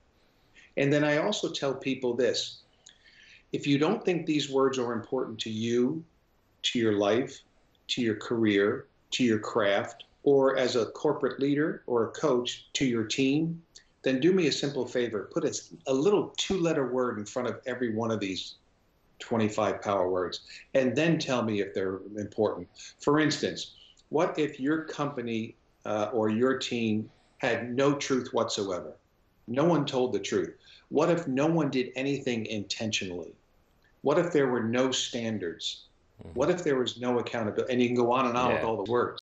And 0.78 0.92
then 0.92 1.04
I 1.04 1.18
also 1.18 1.52
tell 1.52 1.74
people 1.74 2.16
this 2.16 2.60
if 3.52 3.68
you 3.68 3.78
don't 3.78 4.04
think 4.04 4.26
these 4.26 4.50
words 4.50 4.80
are 4.80 4.94
important 4.94 5.40
to 5.40 5.50
you, 5.50 6.04
to 6.64 6.80
your 6.80 6.94
life, 6.94 7.42
to 7.90 8.02
your 8.02 8.16
career, 8.16 8.88
to 9.12 9.24
your 9.24 9.40
craft, 9.40 10.06
or 10.24 10.58
as 10.58 10.76
a 10.76 10.86
corporate 10.88 11.40
leader 11.40 11.84
or 11.88 12.06
a 12.06 12.12
coach 12.12 12.68
to 12.74 12.86
your 12.86 13.04
team, 13.04 13.62
then 14.04 14.20
do 14.20 14.32
me 14.32 14.48
a 14.48 14.52
simple 14.52 14.86
favor. 14.86 15.30
Put 15.34 15.44
a, 15.44 15.54
a 15.88 15.94
little 15.94 16.34
two 16.38 16.60
letter 16.60 16.92
word 16.92 17.20
in 17.20 17.26
front 17.26 17.48
of 17.50 17.60
every 17.66 17.94
one 17.94 18.12
of 18.12 18.20
these 18.20 18.56
25 19.20 19.82
power 19.82 20.10
words, 20.10 20.42
and 20.74 20.96
then 20.96 21.20
tell 21.20 21.44
me 21.44 21.62
if 21.62 21.74
they're 21.74 22.00
important. 22.18 22.68
For 23.00 23.20
instance, 23.20 23.76
what 24.12 24.38
if 24.38 24.60
your 24.60 24.84
company 24.84 25.56
uh, 25.86 26.10
or 26.14 26.30
your 26.30 26.58
team 26.58 27.10
had 27.38 27.74
no 27.74 27.94
truth 27.96 28.28
whatsoever? 28.34 28.94
No 29.48 29.64
one 29.64 29.86
told 29.86 30.12
the 30.14 30.20
truth. 30.20 30.54
What 30.90 31.10
if 31.10 31.28
no 31.28 31.48
one 31.48 31.72
did 31.72 31.92
anything 31.96 32.46
intentionally? 32.46 33.34
What 34.02 34.20
if 34.20 34.34
there 34.34 34.48
were 34.48 34.64
no 34.64 34.92
standards? 34.92 35.86
Mm-hmm. 36.22 36.34
What 36.34 36.50
if 36.50 36.62
there 36.62 36.76
was 36.76 37.00
no 37.00 37.20
accountability? 37.20 37.72
And 37.72 37.82
you 37.82 37.88
can 37.88 37.96
go 37.96 38.12
on 38.12 38.28
and 38.28 38.38
on 38.38 38.50
yeah. 38.50 38.56
with 38.56 38.66
all 38.66 38.84
the 38.84 38.92
words. 38.92 39.22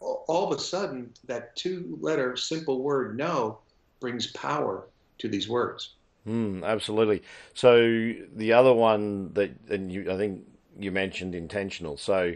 All 0.00 0.52
of 0.52 0.56
a 0.56 0.60
sudden, 0.60 1.12
that 1.26 1.56
two 1.56 1.98
letter 2.00 2.36
simple 2.36 2.80
word 2.80 3.18
no 3.18 3.58
brings 3.98 4.28
power 4.28 4.86
to 5.18 5.28
these 5.28 5.48
words. 5.48 5.94
Mm, 6.28 6.64
absolutely. 6.64 7.24
So 7.54 8.12
the 8.36 8.52
other 8.52 8.72
one 8.72 9.32
that, 9.32 9.50
and 9.68 9.90
you, 9.90 10.12
I 10.12 10.16
think 10.16 10.42
you 10.78 10.92
mentioned 10.92 11.34
intentional. 11.34 11.96
So, 11.96 12.34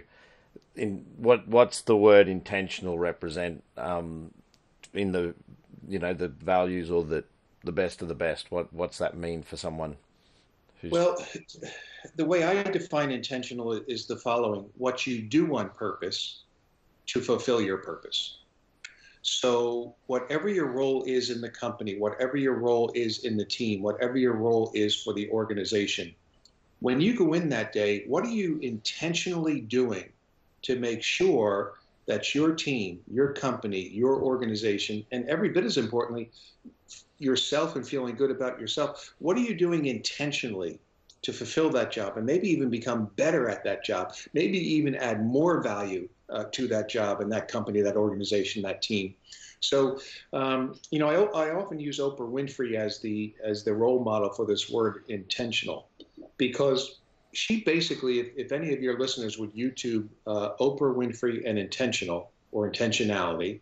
in 0.75 1.05
what 1.17 1.47
what's 1.49 1.83
the 1.83 1.97
word 1.97 2.29
intentional 2.29 2.99
represent 2.99 3.63
um, 3.77 4.31
in 4.95 5.13
the 5.13 5.35
you 5.89 5.99
know 5.99 6.15
the 6.15 6.29
values 6.29 6.91
or 6.91 7.05
the 7.05 7.25
the 7.65 7.73
best 7.73 8.03
of 8.03 8.09
the 8.09 8.15
best? 8.15 8.51
What 8.51 8.73
what's 8.73 8.99
that 8.99 9.17
mean 9.17 9.43
for 9.43 9.57
someone? 9.57 9.97
well, 10.91 11.17
the 12.17 12.25
way 12.25 12.43
I 12.43 12.63
define 12.65 13.11
intentional 13.11 13.73
is 13.73 14.07
the 14.07 14.17
following: 14.17 14.67
what 14.77 15.07
you 15.07 15.23
do 15.23 15.57
on 15.57 15.71
purpose 15.71 16.43
to 17.07 17.21
fulfill 17.21 17.61
your 17.61 17.79
purpose. 17.79 18.39
So, 19.25 19.95
whatever 20.07 20.49
your 20.49 20.67
role 20.67 21.05
is 21.05 21.31
in 21.31 21.41
the 21.41 21.49
company, 21.49 21.97
whatever 21.97 22.37
your 22.37 22.55
role 22.55 22.91
is 22.95 23.25
in 23.25 23.37
the 23.37 23.45
team, 23.45 23.81
whatever 23.81 24.19
your 24.19 24.35
role 24.35 24.73
is 24.75 24.97
for 25.01 25.15
the 25.15 25.31
organization, 25.31 26.13
when 26.81 27.01
you 27.01 27.17
go 27.17 27.35
in 27.35 27.49
that 27.51 27.73
day, 27.73 28.05
what 28.09 28.25
are 28.25 28.31
you 28.31 28.59
intentionally 28.63 29.61
doing 29.61 30.11
to 30.63 30.79
make 30.79 31.03
sure 31.03 31.75
that 32.07 32.35
your 32.35 32.53
team, 32.55 33.01
your 33.11 33.33
company, 33.33 33.89
your 33.89 34.23
organization, 34.23 35.05
and 35.13 35.29
every 35.29 35.49
bit 35.51 35.65
as 35.65 35.77
importantly, 35.77 36.31
yourself 37.19 37.77
and 37.77 37.87
feeling 37.87 38.17
good 38.17 38.31
about 38.31 38.59
yourself, 38.61 39.15
what 39.19 39.37
are 39.37 39.41
you 39.41 39.55
doing 39.55 39.87
intentionally 39.87 40.81
to 41.23 41.33
fulfill 41.33 41.71
that 41.71 41.93
job 41.93 42.17
and 42.17 42.27
maybe 42.27 42.49
even 42.49 42.69
become 42.69 43.09
better 43.17 43.49
at 43.49 43.63
that 43.63 43.85
job, 43.85 44.15
maybe 44.35 44.59
even 44.59 44.97
add 44.97 45.25
more 45.25 45.63
value 45.63 46.09
uh, 46.31 46.45
to 46.51 46.67
that 46.67 46.89
job 46.89 47.21
and 47.21 47.31
that 47.31 47.47
company, 47.47 47.81
that 47.81 47.97
organization, 47.97 48.63
that 48.63 48.83
team. 48.83 49.15
So, 49.61 50.01
um, 50.33 50.75
you 50.91 50.99
know, 50.99 51.09
I, 51.09 51.47
I 51.47 51.55
often 51.55 51.79
use 51.79 52.01
Oprah 52.01 52.29
Winfrey 52.29 52.75
as 52.75 52.99
the 52.99 53.33
as 53.45 53.63
the 53.63 53.73
role 53.73 54.03
model 54.03 54.31
for 54.31 54.45
this 54.45 54.69
word 54.69 55.05
intentional, 55.07 55.87
because 56.37 56.99
she 57.33 57.63
basically, 57.63 58.21
if, 58.21 58.29
if 58.37 58.53
any 58.53 58.73
of 58.73 58.83
your 58.83 58.99
listeners 58.99 59.39
would 59.39 59.55
YouTube 59.55 60.09
uh, 60.27 60.51
Oprah 60.61 60.95
Winfrey 60.95 61.43
and 61.49 61.59
intentional 61.59 62.31
or 62.51 62.71
intentionality, 62.71 63.61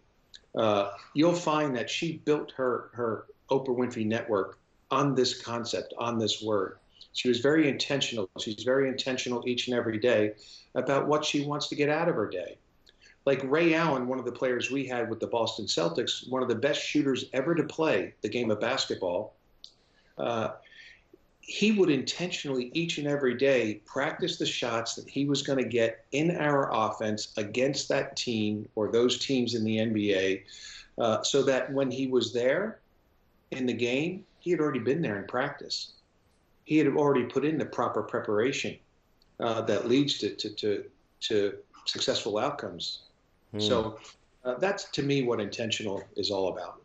uh, 0.56 0.92
you'll 1.14 1.32
find 1.32 1.76
that 1.76 1.88
she 1.88 2.18
built 2.18 2.52
her 2.52 2.90
her 2.92 3.26
Oprah 3.50 3.76
Winfrey 3.76 4.06
network 4.06 4.58
on 4.90 5.14
this 5.14 5.40
concept, 5.40 5.94
on 5.98 6.18
this 6.18 6.42
word. 6.42 6.78
She 7.12 7.28
was 7.28 7.38
very 7.38 7.68
intentional. 7.68 8.28
She's 8.38 8.62
very 8.62 8.88
intentional 8.88 9.42
each 9.46 9.68
and 9.68 9.76
every 9.76 9.98
day 9.98 10.34
about 10.74 11.06
what 11.06 11.24
she 11.24 11.44
wants 11.44 11.68
to 11.68 11.74
get 11.74 11.88
out 11.88 12.08
of 12.08 12.14
her 12.14 12.28
day. 12.28 12.58
Like 13.26 13.42
Ray 13.44 13.74
Allen, 13.74 14.08
one 14.08 14.18
of 14.18 14.24
the 14.24 14.32
players 14.32 14.70
we 14.70 14.86
had 14.86 15.10
with 15.10 15.20
the 15.20 15.26
Boston 15.26 15.66
Celtics, 15.66 16.28
one 16.28 16.42
of 16.42 16.48
the 16.48 16.54
best 16.54 16.80
shooters 16.80 17.26
ever 17.32 17.54
to 17.54 17.64
play 17.64 18.14
the 18.22 18.28
game 18.28 18.50
of 18.50 18.60
basketball, 18.60 19.34
uh, 20.18 20.52
he 21.50 21.72
would 21.72 21.90
intentionally 21.90 22.70
each 22.74 22.98
and 22.98 23.08
every 23.08 23.34
day 23.34 23.80
practice 23.84 24.38
the 24.38 24.46
shots 24.46 24.94
that 24.94 25.08
he 25.08 25.24
was 25.24 25.42
going 25.42 25.58
to 25.58 25.68
get 25.68 26.04
in 26.12 26.36
our 26.36 26.70
offense 26.72 27.32
against 27.38 27.88
that 27.88 28.16
team 28.16 28.68
or 28.76 28.92
those 28.92 29.18
teams 29.18 29.56
in 29.56 29.64
the 29.64 29.78
NBA 29.78 30.42
uh, 30.98 31.24
so 31.24 31.42
that 31.42 31.72
when 31.72 31.90
he 31.90 32.06
was 32.06 32.32
there 32.32 32.78
in 33.50 33.66
the 33.66 33.72
game, 33.72 34.24
he 34.38 34.52
had 34.52 34.60
already 34.60 34.78
been 34.78 35.02
there 35.02 35.18
in 35.18 35.26
practice. 35.26 35.94
He 36.62 36.78
had 36.78 36.86
already 36.86 37.24
put 37.24 37.44
in 37.44 37.58
the 37.58 37.66
proper 37.66 38.04
preparation 38.04 38.78
uh, 39.40 39.62
that 39.62 39.88
leads 39.88 40.18
to, 40.18 40.30
to, 40.36 40.50
to, 40.50 40.84
to, 41.22 41.54
successful 41.84 42.38
outcomes. 42.38 43.00
Mm. 43.52 43.66
So 43.66 43.98
uh, 44.44 44.54
that's 44.58 44.84
to 44.90 45.02
me 45.02 45.24
what 45.24 45.40
intentional 45.40 46.04
is 46.14 46.30
all 46.30 46.52
about. 46.52 46.79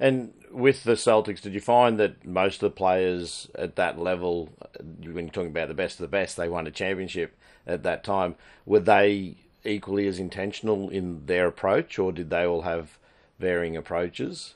And 0.00 0.32
with 0.50 0.84
the 0.84 0.94
Celtics, 0.94 1.42
did 1.42 1.52
you 1.52 1.60
find 1.60 2.00
that 2.00 2.24
most 2.24 2.56
of 2.56 2.70
the 2.70 2.76
players 2.76 3.48
at 3.54 3.76
that 3.76 3.98
level, 3.98 4.48
when 4.80 5.14
you're 5.14 5.28
talking 5.28 5.50
about 5.50 5.68
the 5.68 5.74
best 5.74 6.00
of 6.00 6.04
the 6.04 6.08
best, 6.08 6.36
they 6.36 6.48
won 6.48 6.66
a 6.66 6.70
championship 6.70 7.36
at 7.66 7.82
that 7.82 8.02
time, 8.02 8.34
were 8.64 8.80
they 8.80 9.36
equally 9.62 10.06
as 10.08 10.18
intentional 10.18 10.88
in 10.88 11.26
their 11.26 11.46
approach, 11.46 11.98
or 11.98 12.12
did 12.12 12.30
they 12.30 12.46
all 12.46 12.62
have 12.62 12.98
varying 13.38 13.76
approaches 13.76 14.54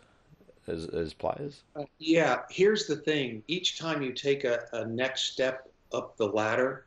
as, 0.67 0.87
as 0.87 1.13
players? 1.13 1.61
Uh, 1.77 1.85
yeah, 1.99 2.41
here's 2.49 2.87
the 2.87 2.97
thing 2.97 3.43
each 3.47 3.79
time 3.79 4.03
you 4.03 4.13
take 4.13 4.45
a, 4.45 4.61
a 4.73 4.87
next 4.87 5.25
step 5.25 5.71
up 5.93 6.17
the 6.17 6.27
ladder, 6.27 6.87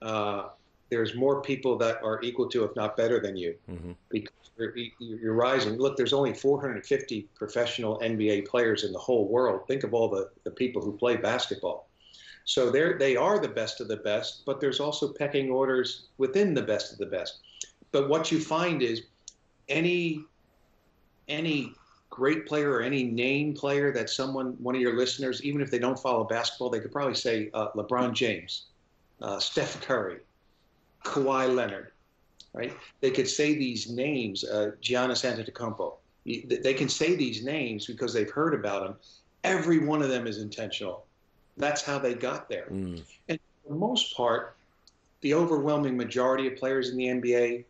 uh, 0.00 0.48
there's 0.92 1.14
more 1.14 1.40
people 1.40 1.78
that 1.78 2.02
are 2.04 2.20
equal 2.22 2.46
to, 2.50 2.64
if 2.64 2.76
not 2.76 2.98
better 2.98 3.18
than 3.18 3.34
you, 3.34 3.54
mm-hmm. 3.70 3.92
because 4.10 4.34
you're, 4.58 4.76
you're, 4.98 5.32
rising. 5.32 5.78
Look, 5.78 5.96
there's 5.96 6.12
only 6.12 6.34
450 6.34 7.28
professional 7.34 7.98
NBA 8.00 8.46
players 8.46 8.84
in 8.84 8.92
the 8.92 8.98
whole 8.98 9.26
world. 9.26 9.66
Think 9.66 9.84
of 9.84 9.94
all 9.94 10.10
the, 10.10 10.28
the 10.44 10.50
people 10.50 10.82
who 10.82 10.92
play 10.92 11.16
basketball. 11.16 11.88
So 12.44 12.68
they're, 12.68 12.98
they 12.98 13.16
are 13.16 13.38
the 13.38 13.48
best 13.48 13.80
of 13.80 13.88
the 13.88 13.96
best, 13.96 14.42
but 14.44 14.60
there's 14.60 14.80
also 14.80 15.14
pecking 15.14 15.48
orders 15.48 16.08
within 16.18 16.52
the 16.52 16.60
best 16.60 16.92
of 16.92 16.98
the 16.98 17.06
best. 17.06 17.38
But 17.90 18.10
what 18.10 18.30
you 18.30 18.38
find 18.38 18.82
is 18.82 19.04
any 19.70 20.22
any 21.26 21.72
great 22.10 22.44
player 22.44 22.70
or 22.72 22.82
any 22.82 23.04
name 23.04 23.54
player 23.54 23.90
that 23.92 24.10
someone, 24.10 24.52
one 24.58 24.74
of 24.74 24.80
your 24.82 24.94
listeners, 24.94 25.42
even 25.42 25.62
if 25.62 25.70
they 25.70 25.78
don't 25.78 25.98
follow 25.98 26.24
basketball, 26.24 26.68
they 26.68 26.80
could 26.80 26.92
probably 26.92 27.14
say 27.14 27.48
uh, 27.54 27.68
LeBron 27.70 28.12
James, 28.12 28.66
uh, 29.22 29.38
Steph 29.38 29.80
Curry, 29.80 30.18
Kawhi 31.04 31.54
Leonard, 31.54 31.92
right? 32.52 32.76
They 33.00 33.10
could 33.10 33.28
say 33.28 33.54
these 33.54 33.90
names, 33.90 34.44
uh, 34.44 34.72
Giannis 34.80 35.24
Antetokounmpo. 35.24 35.94
They 36.24 36.74
can 36.74 36.88
say 36.88 37.16
these 37.16 37.44
names 37.44 37.86
because 37.86 38.12
they've 38.12 38.30
heard 38.30 38.54
about 38.54 38.84
them. 38.84 38.96
Every 39.44 39.80
one 39.80 40.02
of 40.02 40.08
them 40.08 40.26
is 40.26 40.38
intentional. 40.38 41.04
That's 41.56 41.82
how 41.82 41.98
they 41.98 42.14
got 42.14 42.48
there. 42.48 42.68
Mm. 42.70 43.02
And 43.28 43.38
for 43.62 43.72
the 43.72 43.78
most 43.78 44.16
part, 44.16 44.56
the 45.20 45.34
overwhelming 45.34 45.96
majority 45.96 46.46
of 46.46 46.56
players 46.56 46.90
in 46.90 46.96
the 46.96 47.06
NBA 47.06 47.64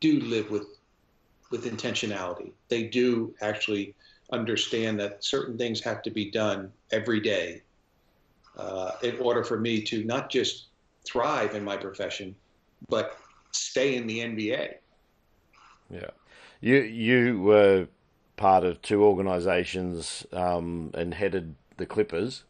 do 0.00 0.20
live 0.20 0.50
with 0.50 0.66
with 1.50 1.66
intentionality. 1.66 2.50
They 2.68 2.84
do 2.84 3.34
actually 3.42 3.94
understand 4.32 4.98
that 5.00 5.22
certain 5.22 5.58
things 5.58 5.80
have 5.80 6.02
to 6.02 6.10
be 6.10 6.30
done 6.30 6.72
every 6.90 7.20
day 7.20 7.62
uh, 8.56 8.92
in 9.02 9.18
order 9.18 9.44
for 9.44 9.60
me 9.60 9.82
to 9.82 10.02
not 10.04 10.30
just 10.30 10.68
thrive 11.04 11.54
in 11.54 11.62
my 11.62 11.76
profession, 11.76 12.34
but 12.88 13.18
stay 13.52 13.96
in 13.96 14.06
the 14.06 14.20
NBA. 14.20 14.74
Yeah, 15.90 16.10
you 16.60 16.76
you 16.76 17.40
were 17.40 17.88
part 18.36 18.64
of 18.64 18.80
two 18.82 19.04
organisations 19.04 20.26
um, 20.32 20.90
and 20.94 21.14
headed 21.14 21.54
the 21.76 21.86
Clippers, 21.86 22.44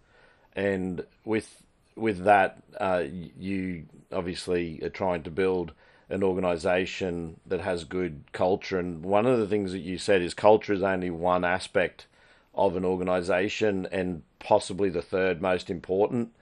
and 0.55 1.05
with 1.25 1.63
with 1.97 2.25
that, 2.25 2.63
uh, 2.81 3.05
you 3.39 3.87
obviously 4.13 4.81
are 4.83 4.89
trying 4.89 5.23
to 5.25 5.31
build 5.31 5.73
an 6.09 6.23
organisation 6.23 7.41
that 7.47 7.61
has 7.61 7.85
good 7.85 8.23
culture. 8.33 8.79
And 8.79 9.03
one 9.05 9.27
of 9.27 9.39
the 9.39 9.47
things 9.47 9.73
that 9.73 9.79
you 9.79 9.99
said 9.99 10.23
is 10.23 10.35
culture 10.35 10.73
is 10.73 10.83
only 10.83 11.11
one 11.11 11.45
aspect 11.45 12.07
of 12.55 12.77
an 12.77 12.85
organisation, 12.85 13.89
and 13.91 14.23
possibly 14.39 14.91
the 14.91 15.03
third 15.03 15.41
most 15.41 15.71
important 15.71 16.33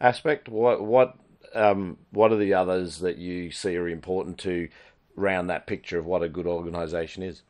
aspect. 0.00 0.48
What 0.48 0.82
what 0.84 1.16
um, 1.54 1.96
what 2.10 2.32
are 2.32 2.36
the 2.36 2.54
others 2.54 2.98
that 2.98 3.18
you 3.18 3.50
see 3.50 3.76
are 3.76 3.88
important 3.88 4.38
to 4.38 4.68
round 5.16 5.50
that 5.50 5.66
picture 5.66 5.98
of 5.98 6.06
what 6.06 6.22
a 6.22 6.28
good 6.28 6.46
organisation 6.46 7.22
is? 7.22 7.42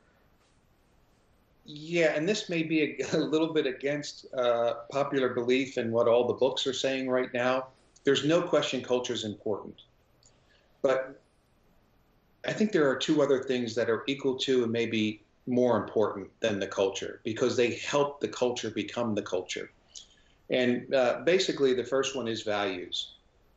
Yeah, 1.64 2.14
and 2.16 2.28
this 2.28 2.48
may 2.48 2.62
be 2.62 2.82
a, 3.00 3.06
a 3.16 3.18
little 3.18 3.52
bit 3.52 3.66
against 3.66 4.26
uh, 4.34 4.74
popular 4.90 5.30
belief 5.30 5.76
and 5.76 5.92
what 5.92 6.08
all 6.08 6.26
the 6.26 6.34
books 6.34 6.66
are 6.66 6.72
saying 6.72 7.08
right 7.08 7.32
now. 7.32 7.68
There's 8.04 8.24
no 8.24 8.42
question 8.42 8.82
culture 8.82 9.12
is 9.12 9.24
important. 9.24 9.74
But 10.82 11.20
I 12.46 12.52
think 12.52 12.72
there 12.72 12.88
are 12.88 12.96
two 12.96 13.22
other 13.22 13.42
things 13.42 13.74
that 13.74 13.90
are 13.90 14.04
equal 14.06 14.36
to 14.38 14.62
and 14.62 14.72
maybe 14.72 15.22
more 15.46 15.76
important 15.76 16.28
than 16.40 16.58
the 16.58 16.66
culture 16.66 17.20
because 17.24 17.56
they 17.56 17.74
help 17.74 18.20
the 18.20 18.28
culture 18.28 18.70
become 18.70 19.14
the 19.14 19.22
culture. 19.22 19.70
And 20.48 20.92
uh, 20.94 21.20
basically, 21.24 21.74
the 21.74 21.84
first 21.84 22.16
one 22.16 22.26
is 22.26 22.42
values. 22.42 23.12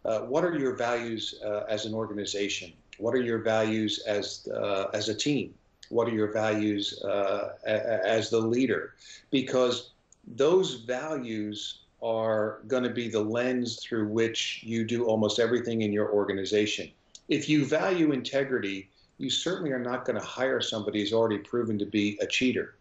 Uh, 0.05 0.19
what 0.21 0.43
are 0.43 0.57
your 0.57 0.75
values 0.75 1.35
uh, 1.45 1.63
as 1.69 1.85
an 1.85 1.93
organization? 1.93 2.73
What 2.97 3.15
are 3.15 3.21
your 3.21 3.39
values 3.39 3.99
as 4.05 4.47
uh, 4.47 4.87
as 4.93 5.09
a 5.09 5.15
team? 5.15 5.53
What 5.89 6.07
are 6.07 6.11
your 6.11 6.31
values 6.31 7.01
uh, 7.03 7.53
as 7.65 8.29
the 8.29 8.39
leader? 8.39 8.95
Because 9.31 9.91
those 10.25 10.75
values 10.75 11.81
are 12.01 12.59
going 12.67 12.83
to 12.83 12.89
be 12.89 13.07
the 13.07 13.19
lens 13.19 13.79
through 13.81 14.07
which 14.07 14.61
you 14.63 14.83
do 14.85 15.05
almost 15.05 15.39
everything 15.39 15.81
in 15.81 15.93
your 15.93 16.11
organization. 16.11 16.91
If 17.29 17.47
you 17.47 17.65
value 17.65 18.11
integrity, 18.11 18.89
you 19.17 19.29
certainly 19.29 19.71
are 19.71 19.79
not 19.79 20.05
going 20.05 20.19
to 20.19 20.25
hire 20.25 20.59
somebody 20.59 20.99
who's 20.99 21.13
already 21.13 21.37
proven 21.37 21.79
to 21.79 21.85
be 21.85 22.17
a 22.21 22.27
cheater, 22.27 22.75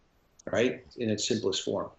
right? 0.50 0.85
In 0.97 1.09
its 1.09 1.29
simplest 1.29 1.62
form. 1.62 1.91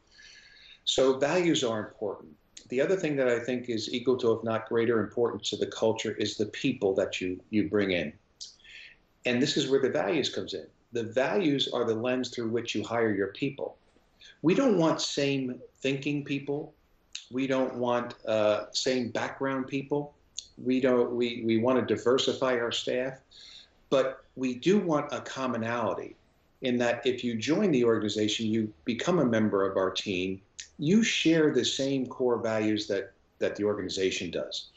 So 0.85 1.17
values 1.17 1.63
are 1.63 1.79
important. 1.79 2.33
The 2.73 2.81
other 2.81 2.95
thing 2.95 3.15
that 3.17 3.27
I 3.27 3.37
think 3.37 3.69
is 3.69 3.93
equal 3.93 4.17
to, 4.17 4.31
if 4.31 4.43
not 4.43 4.67
greater 4.67 4.99
importance 4.99 5.51
to 5.51 5.57
the 5.57 5.67
culture, 5.67 6.13
is 6.13 6.37
the 6.37 6.47
people 6.47 6.95
that 6.95 7.21
you 7.21 7.39
you 7.51 7.69
bring 7.69 7.91
in. 7.91 8.11
And 9.27 9.39
this 9.39 9.57
is 9.57 9.69
where 9.69 9.79
the 9.79 9.91
values 9.91 10.33
comes 10.33 10.55
in. 10.55 10.65
The 10.91 11.03
values 11.03 11.69
are 11.71 11.85
the 11.85 11.93
lens 11.93 12.29
through 12.29 12.49
which 12.49 12.73
you 12.73 12.83
hire 12.83 13.13
your 13.13 13.27
people. 13.27 13.77
We 14.41 14.55
don't 14.55 14.79
want 14.79 15.01
same 15.01 15.61
thinking 15.81 16.23
people. 16.23 16.73
We 17.29 17.45
don't 17.45 17.75
want 17.75 18.15
uh, 18.25 18.71
same 18.71 19.09
background 19.09 19.67
people. 19.67 20.15
We 20.57 20.81
don't. 20.81 21.15
We 21.15 21.43
we 21.45 21.57
want 21.57 21.77
to 21.79 21.95
diversify 21.95 22.53
our 22.57 22.71
staff, 22.71 23.19
but 23.91 24.25
we 24.35 24.55
do 24.55 24.79
want 24.79 25.13
a 25.13 25.21
commonality 25.21 26.15
in 26.63 26.77
that 26.77 27.05
if 27.05 27.23
you 27.23 27.35
join 27.35 27.71
the 27.71 27.83
organization, 27.83 28.47
you 28.47 28.73
become 28.85 29.19
a 29.19 29.25
member 29.25 29.69
of 29.69 29.77
our 29.77 29.91
team, 29.91 30.41
you 30.79 31.03
share 31.03 31.53
the 31.53 31.63
same 31.63 32.07
core 32.07 32.41
values 32.41 32.87
that, 32.87 33.11
that 33.39 33.55
the 33.55 33.63
organization 33.63 34.31
does. 34.31 34.69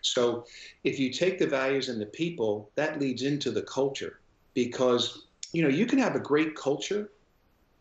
So 0.00 0.46
if 0.82 0.98
you 0.98 1.10
take 1.10 1.38
the 1.38 1.46
values 1.46 1.88
and 1.88 2.00
the 2.00 2.06
people, 2.06 2.70
that 2.74 3.00
leads 3.00 3.22
into 3.22 3.50
the 3.50 3.62
culture 3.62 4.20
because 4.52 5.26
you 5.52 5.62
know 5.62 5.68
you 5.68 5.86
can 5.86 5.98
have 5.98 6.14
a 6.14 6.20
great 6.20 6.54
culture 6.54 7.10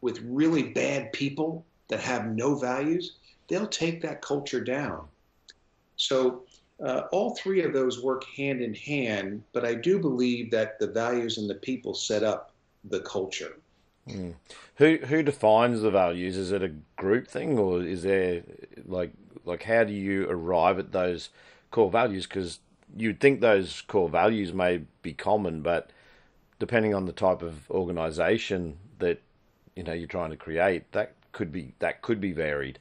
with 0.01 0.21
really 0.21 0.63
bad 0.63 1.11
people 1.11 1.65
that 1.89 1.99
have 1.99 2.27
no 2.27 2.55
values, 2.55 3.17
they'll 3.47 3.67
take 3.67 4.01
that 4.01 4.21
culture 4.21 4.63
down. 4.63 5.05
So 5.97 6.43
uh, 6.83 7.03
all 7.11 7.35
three 7.35 7.63
of 7.63 7.73
those 7.73 8.01
work 8.01 8.23
hand 8.25 8.61
in 8.61 8.73
hand, 8.73 9.43
but 9.53 9.65
I 9.65 9.75
do 9.75 9.99
believe 9.99 10.49
that 10.51 10.79
the 10.79 10.87
values 10.87 11.37
and 11.37 11.49
the 11.49 11.55
people 11.55 11.93
set 11.93 12.23
up 12.23 12.52
the 12.83 12.99
culture. 13.01 13.55
Mm. 14.07 14.35
Who 14.75 14.97
who 14.97 15.23
defines 15.23 15.81
the 15.81 15.91
values? 15.91 16.35
Is 16.35 16.51
it 16.51 16.61
a 16.61 16.73
group 16.97 17.27
thing, 17.27 17.57
or 17.57 17.81
is 17.81 18.03
there 18.03 18.43
like 18.85 19.11
like 19.45 19.63
how 19.63 19.83
do 19.83 19.93
you 19.93 20.29
arrive 20.29 20.79
at 20.79 20.91
those 20.91 21.29
core 21.71 21.89
values? 21.89 22.27
Because 22.27 22.59
you'd 22.95 23.19
think 23.19 23.39
those 23.39 23.81
core 23.81 24.09
values 24.09 24.53
may 24.53 24.81
be 25.01 25.13
common, 25.13 25.61
but 25.61 25.89
depending 26.59 26.93
on 26.93 27.05
the 27.05 27.13
type 27.13 27.41
of 27.41 27.69
organisation 27.71 28.77
that 28.99 29.21
you 29.75 29.83
know 29.83 29.93
you're 29.93 30.07
trying 30.07 30.31
to 30.31 30.37
create, 30.37 30.91
that 30.91 31.15
could 31.31 31.51
be 31.51 31.73
that 31.79 32.01
could 32.01 32.19
be 32.19 32.33
varied. 32.33 32.79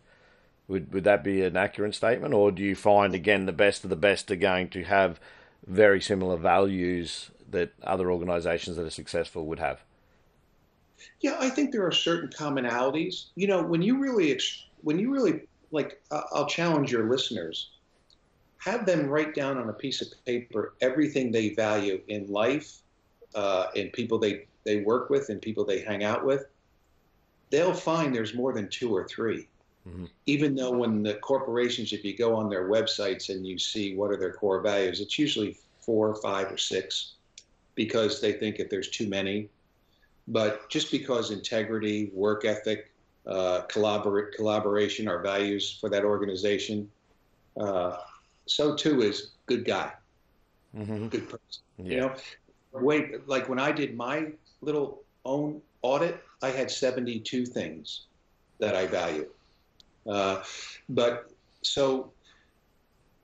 Would 0.66 0.92
would 0.92 1.04
that 1.04 1.22
be 1.22 1.42
an 1.42 1.56
accurate 1.56 1.94
statement, 1.94 2.34
or 2.34 2.50
do 2.50 2.62
you 2.62 2.74
find 2.74 3.14
again 3.14 3.46
the 3.46 3.52
best 3.52 3.84
of 3.84 3.90
the 3.90 3.96
best 3.96 4.30
are 4.30 4.36
going 4.36 4.68
to 4.70 4.82
have 4.84 5.20
very 5.66 6.00
similar 6.00 6.36
values 6.36 7.30
that 7.48 7.72
other 7.84 8.10
organisations 8.10 8.76
that 8.76 8.86
are 8.86 8.90
successful 8.90 9.46
would 9.46 9.60
have? 9.60 9.82
Yeah, 11.20 11.36
I 11.40 11.48
think 11.48 11.72
there 11.72 11.86
are 11.86 11.92
certain 11.92 12.28
commonalities. 12.28 13.26
You 13.34 13.46
know, 13.46 13.62
when 13.62 13.82
you 13.82 13.98
really, 13.98 14.38
when 14.82 14.98
you 14.98 15.12
really 15.12 15.42
like, 15.70 16.02
I'll 16.10 16.46
challenge 16.46 16.92
your 16.92 17.08
listeners. 17.08 17.70
Have 18.58 18.86
them 18.86 19.06
write 19.08 19.34
down 19.34 19.58
on 19.58 19.68
a 19.68 19.72
piece 19.72 20.00
of 20.02 20.08
paper 20.24 20.74
everything 20.80 21.32
they 21.32 21.48
value 21.54 22.00
in 22.06 22.28
life, 22.28 22.82
uh, 23.34 23.66
in 23.74 23.90
people 23.90 24.18
they 24.18 24.46
they 24.64 24.82
work 24.82 25.10
with, 25.10 25.28
and 25.30 25.42
people 25.42 25.64
they 25.64 25.80
hang 25.80 26.04
out 26.04 26.24
with. 26.24 26.46
They'll 27.50 27.74
find 27.74 28.14
there's 28.14 28.34
more 28.34 28.52
than 28.52 28.68
two 28.68 28.94
or 28.94 29.06
3 29.06 29.46
mm-hmm. 29.86 30.04
Even 30.26 30.54
though 30.54 30.70
when 30.70 31.02
the 31.02 31.14
corporations, 31.14 31.92
if 31.92 32.04
you 32.04 32.16
go 32.16 32.34
on 32.34 32.48
their 32.48 32.68
websites 32.68 33.28
and 33.28 33.46
you 33.46 33.58
see 33.58 33.94
what 33.94 34.10
are 34.10 34.16
their 34.16 34.32
core 34.32 34.60
values, 34.60 35.00
it's 35.00 35.18
usually 35.18 35.58
four, 35.80 36.14
five, 36.16 36.50
or 36.50 36.56
six, 36.56 37.14
because 37.74 38.20
they 38.20 38.32
think 38.32 38.58
if 38.58 38.70
there's 38.70 38.88
too 38.88 39.08
many, 39.08 39.48
but 40.28 40.68
just 40.68 40.90
because 40.90 41.30
integrity, 41.30 42.10
work 42.14 42.44
ethic, 42.44 42.92
uh, 43.26 43.62
collaborate, 43.62 44.34
collaboration 44.34 45.08
are 45.08 45.20
values 45.20 45.78
for 45.80 45.88
that 45.88 46.04
organization, 46.04 46.90
uh, 47.60 47.96
so 48.46 48.74
too 48.74 49.02
is 49.02 49.32
good 49.46 49.64
guy, 49.64 49.92
mm-hmm. 50.76 51.08
good 51.08 51.28
person. 51.28 51.62
Yeah. 51.78 51.84
You 51.84 51.96
know, 52.00 52.14
wait, 52.72 53.28
like 53.28 53.48
when 53.48 53.58
I 53.58 53.72
did 53.72 53.96
my 53.96 54.32
little 54.60 55.02
own 55.24 55.60
audit, 55.82 56.22
I 56.42 56.50
had 56.50 56.70
72 56.70 57.46
things 57.46 58.06
that 58.58 58.74
I 58.74 58.86
value. 58.86 59.28
Uh, 60.06 60.42
but 60.88 61.30
so 61.62 62.12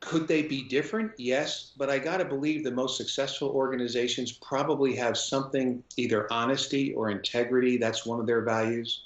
could 0.00 0.28
they 0.28 0.42
be 0.42 0.62
different? 0.62 1.12
Yes, 1.18 1.72
but 1.76 1.90
I 1.90 1.98
got 1.98 2.18
to 2.18 2.24
believe 2.24 2.62
the 2.62 2.70
most 2.70 2.96
successful 2.96 3.48
organizations 3.48 4.32
probably 4.32 4.94
have 4.96 5.18
something, 5.18 5.82
either 5.96 6.32
honesty 6.32 6.94
or 6.94 7.11
integrity, 7.11 7.78
that's 7.78 8.06
one 8.06 8.20
of 8.20 8.26
their 8.26 8.42
values. 8.42 9.04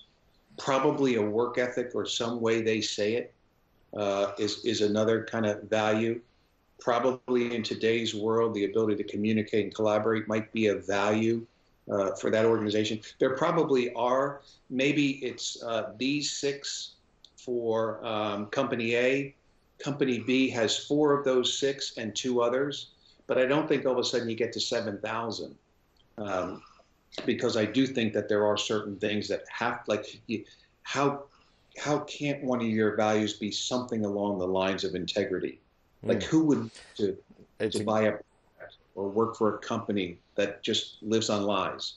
Probably 0.59 1.17
a 1.17 1.23
work 1.23 1.57
ethic 1.57 1.93
or 1.95 2.05
some 2.05 2.41
way 2.41 2.61
they 2.61 2.83
say 2.83 3.15
it 3.15 3.35
uh, 3.97 4.33
is 4.39 4.65
is 4.65 4.83
another 4.83 5.25
kind 5.25 5.47
of 5.47 5.63
value. 5.65 6.21
Probably 6.79 7.55
in 7.55 7.63
today's 7.63 8.15
world, 8.15 8.55
the 8.55 8.67
ability 8.67 9.03
to 9.03 9.05
communicate 9.05 9.65
and 9.65 9.75
collaborate 9.75 10.29
might 10.29 10.53
be 10.53 10.67
a 10.67 10.77
value 10.77 11.47
uh, 11.91 12.15
for 12.17 12.31
that 12.31 12.45
organization. 12.45 13.01
There 13.19 13.35
probably 13.37 13.95
are. 13.95 14.43
Maybe 14.69 15.25
it's 15.25 15.63
uh, 15.63 15.93
these 15.97 16.31
six 16.33 16.97
for 17.37 18.05
um, 18.05 18.47
company 18.47 18.95
A 18.97 19.35
Company 19.83 20.19
B 20.21 20.49
has 20.51 20.77
four 20.77 21.19
of 21.19 21.25
those 21.25 21.59
six 21.59 21.97
and 21.97 22.15
two 22.15 22.43
others, 22.43 22.89
but 23.27 23.39
I 23.39 23.47
don't 23.47 23.69
think 23.69 23.85
all 23.85 23.93
of 23.93 23.99
a 23.99 24.05
sudden 24.05 24.29
you 24.29 24.37
get 24.37 24.53
to 24.53 24.61
7,000. 24.61 25.55
Um, 26.19 26.63
because 27.27 27.57
I 27.57 27.65
do 27.65 27.87
think 27.87 28.13
that 28.15 28.29
there 28.29 28.47
are 28.47 28.57
certain 28.57 28.97
things 28.97 29.29
that 29.29 29.45
have, 29.51 29.81
like, 29.87 30.21
you, 30.27 30.45
how 30.83 31.25
how 31.79 32.01
can't 32.01 32.43
one 32.45 32.61
of 32.61 32.67
your 32.67 32.97
values 32.97 33.35
be 33.35 33.51
something 33.51 34.05
along 34.05 34.39
the 34.39 34.47
lines 34.47 34.85
of 34.85 34.95
integrity? 34.95 35.59
Like, 36.03 36.19
mm. 36.19 36.25
who 36.25 36.45
would 36.45 36.71
to, 36.97 37.17
to 37.59 37.85
buy 37.85 38.03
a 38.03 38.15
or 38.95 39.09
work 39.09 39.37
for 39.37 39.55
a 39.55 39.59
company 39.59 40.19
that 40.35 40.63
just 40.63 41.03
lives 41.03 41.31
on 41.31 41.45
lies? 41.45 41.95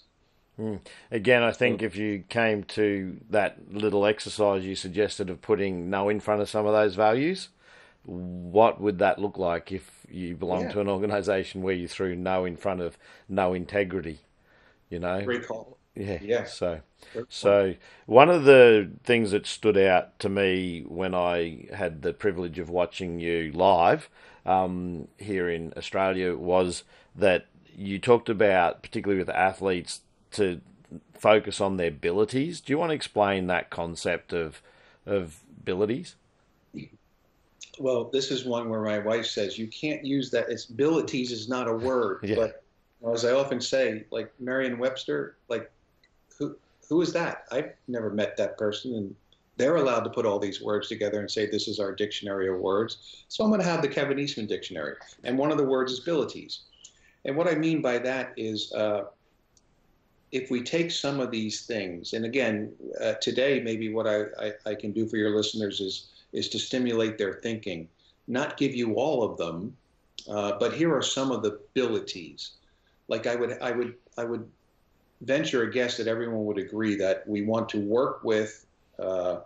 Mm. 0.59 0.79
Again, 1.11 1.43
I 1.43 1.51
think 1.51 1.81
if 1.81 1.97
you 1.97 2.23
came 2.29 2.63
to 2.63 3.17
that 3.29 3.57
little 3.71 4.05
exercise 4.05 4.63
you 4.63 4.75
suggested 4.75 5.29
of 5.29 5.41
putting 5.41 5.89
no 5.89 6.07
in 6.07 6.21
front 6.21 6.41
of 6.41 6.49
some 6.49 6.65
of 6.65 6.73
those 6.73 6.95
values, 6.95 7.49
what 8.05 8.79
would 8.79 8.99
that 8.99 9.19
look 9.19 9.37
like 9.37 9.71
if 9.71 10.05
you 10.09 10.35
belong 10.35 10.63
yeah. 10.63 10.71
to 10.71 10.81
an 10.81 10.87
organization 10.87 11.61
where 11.61 11.73
you 11.73 11.87
threw 11.87 12.15
no 12.15 12.45
in 12.45 12.55
front 12.55 12.81
of 12.81 12.97
no 13.27 13.53
integrity? 13.53 14.19
You 14.89 14.99
know, 14.99 15.23
great 15.23 15.47
call. 15.47 15.77
Yeah. 15.95 16.19
Yeah. 16.21 16.43
So, 16.43 16.81
so 17.29 17.75
one 18.05 18.29
of 18.29 18.43
the 18.43 18.91
things 19.03 19.31
that 19.31 19.47
stood 19.47 19.77
out 19.77 20.19
to 20.19 20.29
me 20.29 20.83
when 20.87 21.15
I 21.15 21.67
had 21.73 22.01
the 22.01 22.13
privilege 22.13 22.59
of 22.59 22.69
watching 22.69 23.19
you 23.19 23.51
live 23.53 24.09
um, 24.45 25.07
here 25.17 25.49
in 25.49 25.73
Australia 25.77 26.35
was 26.35 26.83
that 27.15 27.47
you 27.75 27.97
talked 27.97 28.29
about, 28.29 28.83
particularly 28.83 29.19
with 29.19 29.29
athletes, 29.29 30.01
to 30.31 30.61
focus 31.13 31.61
on 31.61 31.77
their 31.77 31.87
abilities. 31.87 32.59
Do 32.61 32.73
you 32.73 32.77
want 32.77 32.89
to 32.91 32.95
explain 32.95 33.47
that 33.47 33.69
concept 33.69 34.33
of 34.33 34.61
of 35.05 35.39
abilities? 35.59 36.15
Well, 37.79 38.05
this 38.05 38.31
is 38.31 38.45
one 38.45 38.69
where 38.69 38.81
my 38.81 38.99
wife 38.99 39.25
says 39.25 39.57
you 39.57 39.67
can't 39.67 40.05
use 40.05 40.29
that. 40.31 40.49
It's 40.49 40.65
abilities 40.65 41.31
is 41.31 41.47
not 41.49 41.67
a 41.67 41.73
word, 41.73 42.19
yeah. 42.23 42.35
but 42.35 42.63
as 43.13 43.25
I 43.25 43.31
often 43.31 43.61
say, 43.61 44.05
like 44.11 44.31
Merriam-Webster, 44.39 45.37
like 45.47 45.71
who 46.37 46.55
who 46.87 47.01
is 47.01 47.13
that? 47.13 47.45
I've 47.51 47.73
never 47.87 48.09
met 48.09 48.37
that 48.37 48.57
person, 48.57 48.95
and 48.95 49.15
they're 49.57 49.77
allowed 49.77 50.01
to 50.01 50.09
put 50.09 50.25
all 50.25 50.39
these 50.39 50.61
words 50.61 50.87
together 50.87 51.19
and 51.19 51.29
say 51.29 51.45
this 51.45 51.67
is 51.67 51.79
our 51.79 51.93
dictionary 51.93 52.47
of 52.47 52.59
words. 52.59 53.25
So 53.27 53.43
I'm 53.43 53.49
going 53.49 53.61
to 53.61 53.67
have 53.67 53.81
the 53.81 53.87
Kevin 53.87 54.19
Eastman 54.19 54.47
dictionary, 54.47 54.95
and 55.23 55.37
one 55.37 55.51
of 55.51 55.57
the 55.57 55.63
words 55.63 55.91
is 55.91 55.99
abilities. 55.99 56.61
And 57.25 57.35
what 57.35 57.47
I 57.47 57.55
mean 57.55 57.81
by 57.81 57.97
that 57.99 58.33
is. 58.37 58.71
Uh, 58.73 59.05
if 60.31 60.51
we 60.51 60.61
take 60.61 60.91
some 60.91 61.21
of 61.21 61.31
these 61.31 61.65
things, 61.65 62.11
and 62.11 62.25
again, 62.25 62.73
uh, 62.99 63.13
today 63.21 63.61
maybe 63.61 63.93
what 63.93 64.05
I, 64.05 64.23
I, 64.37 64.51
I 64.65 64.75
can 64.75 64.91
do 64.91 65.07
for 65.07 65.15
your 65.15 65.29
listeners 65.29 65.79
is 65.79 66.07
is 66.35 66.49
to 66.49 66.59
stimulate 66.59 67.17
their 67.17 67.33
thinking, 67.33 67.87
not 68.27 68.57
give 68.57 68.75
you 68.75 68.95
all 68.95 69.23
of 69.23 69.37
them, 69.37 69.75
uh, 70.29 70.53
but 70.59 70.73
here 70.73 70.93
are 70.93 71.01
some 71.01 71.31
of 71.31 71.41
the 71.41 71.53
abilities. 71.53 72.51
Like 73.07 73.25
I 73.25 73.35
would, 73.35 73.57
I 73.61 73.71
would, 73.71 73.95
I 74.17 74.25
would 74.25 74.47
venture 75.21 75.63
a 75.63 75.71
guess 75.71 75.97
that 75.97 76.07
everyone 76.07 76.45
would 76.45 76.57
agree 76.57 76.95
that 76.97 77.27
we 77.27 77.43
want 77.43 77.69
to 77.69 77.79
work 77.79 78.23
with 78.23 78.65
uh, 78.99 79.39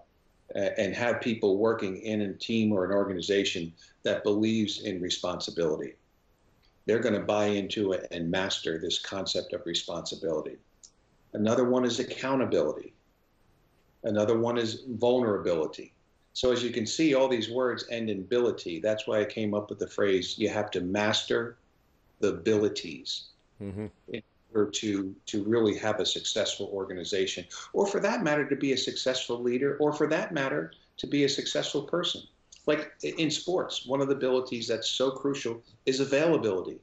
and 0.56 0.96
have 0.96 1.22
people 1.22 1.58
working 1.58 1.98
in 2.02 2.22
a 2.22 2.34
team 2.34 2.72
or 2.72 2.86
an 2.86 2.92
organization 2.92 3.72
that 4.02 4.24
believes 4.24 4.82
in 4.82 5.00
responsibility. 5.00 5.94
They're 6.86 7.00
going 7.00 7.14
to 7.14 7.22
buy 7.22 7.46
into 7.46 7.92
it 7.92 8.08
and 8.10 8.32
master 8.32 8.80
this 8.80 8.98
concept 8.98 9.54
of 9.54 9.64
responsibility. 9.68 10.58
Another 11.34 11.66
one 11.66 11.86
is 11.86 12.00
accountability. 12.00 12.94
Another 14.04 14.40
one 14.40 14.58
is 14.58 14.86
vulnerability. 14.88 15.94
So 16.40 16.54
as 16.54 16.64
you 16.64 16.70
can 16.70 16.86
see, 16.86 17.16
all 17.16 17.28
these 17.28 17.50
words 17.50 17.84
end 17.92 18.10
in 18.10 18.20
ability. 18.20 18.80
That's 18.80 19.06
why 19.06 19.20
I 19.20 19.26
came 19.26 19.54
up 19.54 19.70
with 19.70 19.78
the 19.78 19.88
phrase 19.88 20.38
you 20.38 20.48
have 20.48 20.72
to 20.72 20.80
master 20.80 21.58
the 22.22 22.30
abilities 22.30 23.24
mm-hmm. 23.62 23.88
in 24.08 24.22
order 24.56 24.72
to, 24.72 25.14
to 25.26 25.44
really 25.44 25.78
have 25.80 26.00
a 26.00 26.06
successful 26.06 26.70
organization, 26.72 27.44
or 27.74 27.86
for 27.86 28.00
that 28.00 28.24
matter, 28.24 28.48
to 28.48 28.56
be 28.56 28.72
a 28.72 28.78
successful 28.78 29.44
leader, 29.44 29.76
or 29.82 29.92
for 29.92 30.08
that 30.08 30.34
matter, 30.34 30.72
to 30.96 31.08
be 31.08 31.26
a 31.26 31.30
successful 31.30 31.82
person. 31.82 32.22
Like 32.68 32.94
in 33.04 33.30
sports, 33.30 33.86
one 33.86 34.00
of 34.00 34.08
the 34.08 34.16
abilities 34.16 34.66
that's 34.66 34.90
so 34.90 35.12
crucial 35.12 35.62
is 35.86 36.00
availability. 36.00 36.80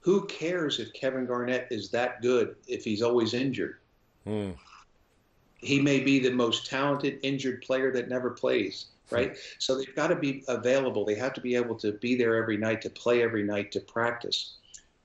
Who 0.00 0.24
cares 0.24 0.80
if 0.80 0.94
Kevin 0.94 1.26
Garnett 1.26 1.68
is 1.70 1.90
that 1.90 2.22
good 2.22 2.56
if 2.66 2.82
he's 2.82 3.02
always 3.02 3.34
injured? 3.34 3.76
Mm 4.26 4.54
he 5.58 5.80
may 5.80 6.00
be 6.00 6.18
the 6.18 6.30
most 6.30 6.66
talented 6.66 7.18
injured 7.22 7.62
player 7.62 7.92
that 7.92 8.08
never 8.08 8.30
plays 8.30 8.86
right? 9.10 9.36
So 9.58 9.76
they've 9.76 9.94
got 9.94 10.08
to 10.08 10.16
be 10.16 10.44
available. 10.48 11.04
They 11.04 11.14
have 11.14 11.32
to 11.34 11.40
be 11.40 11.54
able 11.54 11.76
to 11.76 11.92
be 11.92 12.14
there 12.14 12.36
every 12.36 12.56
night 12.56 12.82
to 12.82 12.90
play 12.90 13.22
every 13.22 13.42
night 13.42 13.72
to 13.72 13.80
practice. 13.80 14.56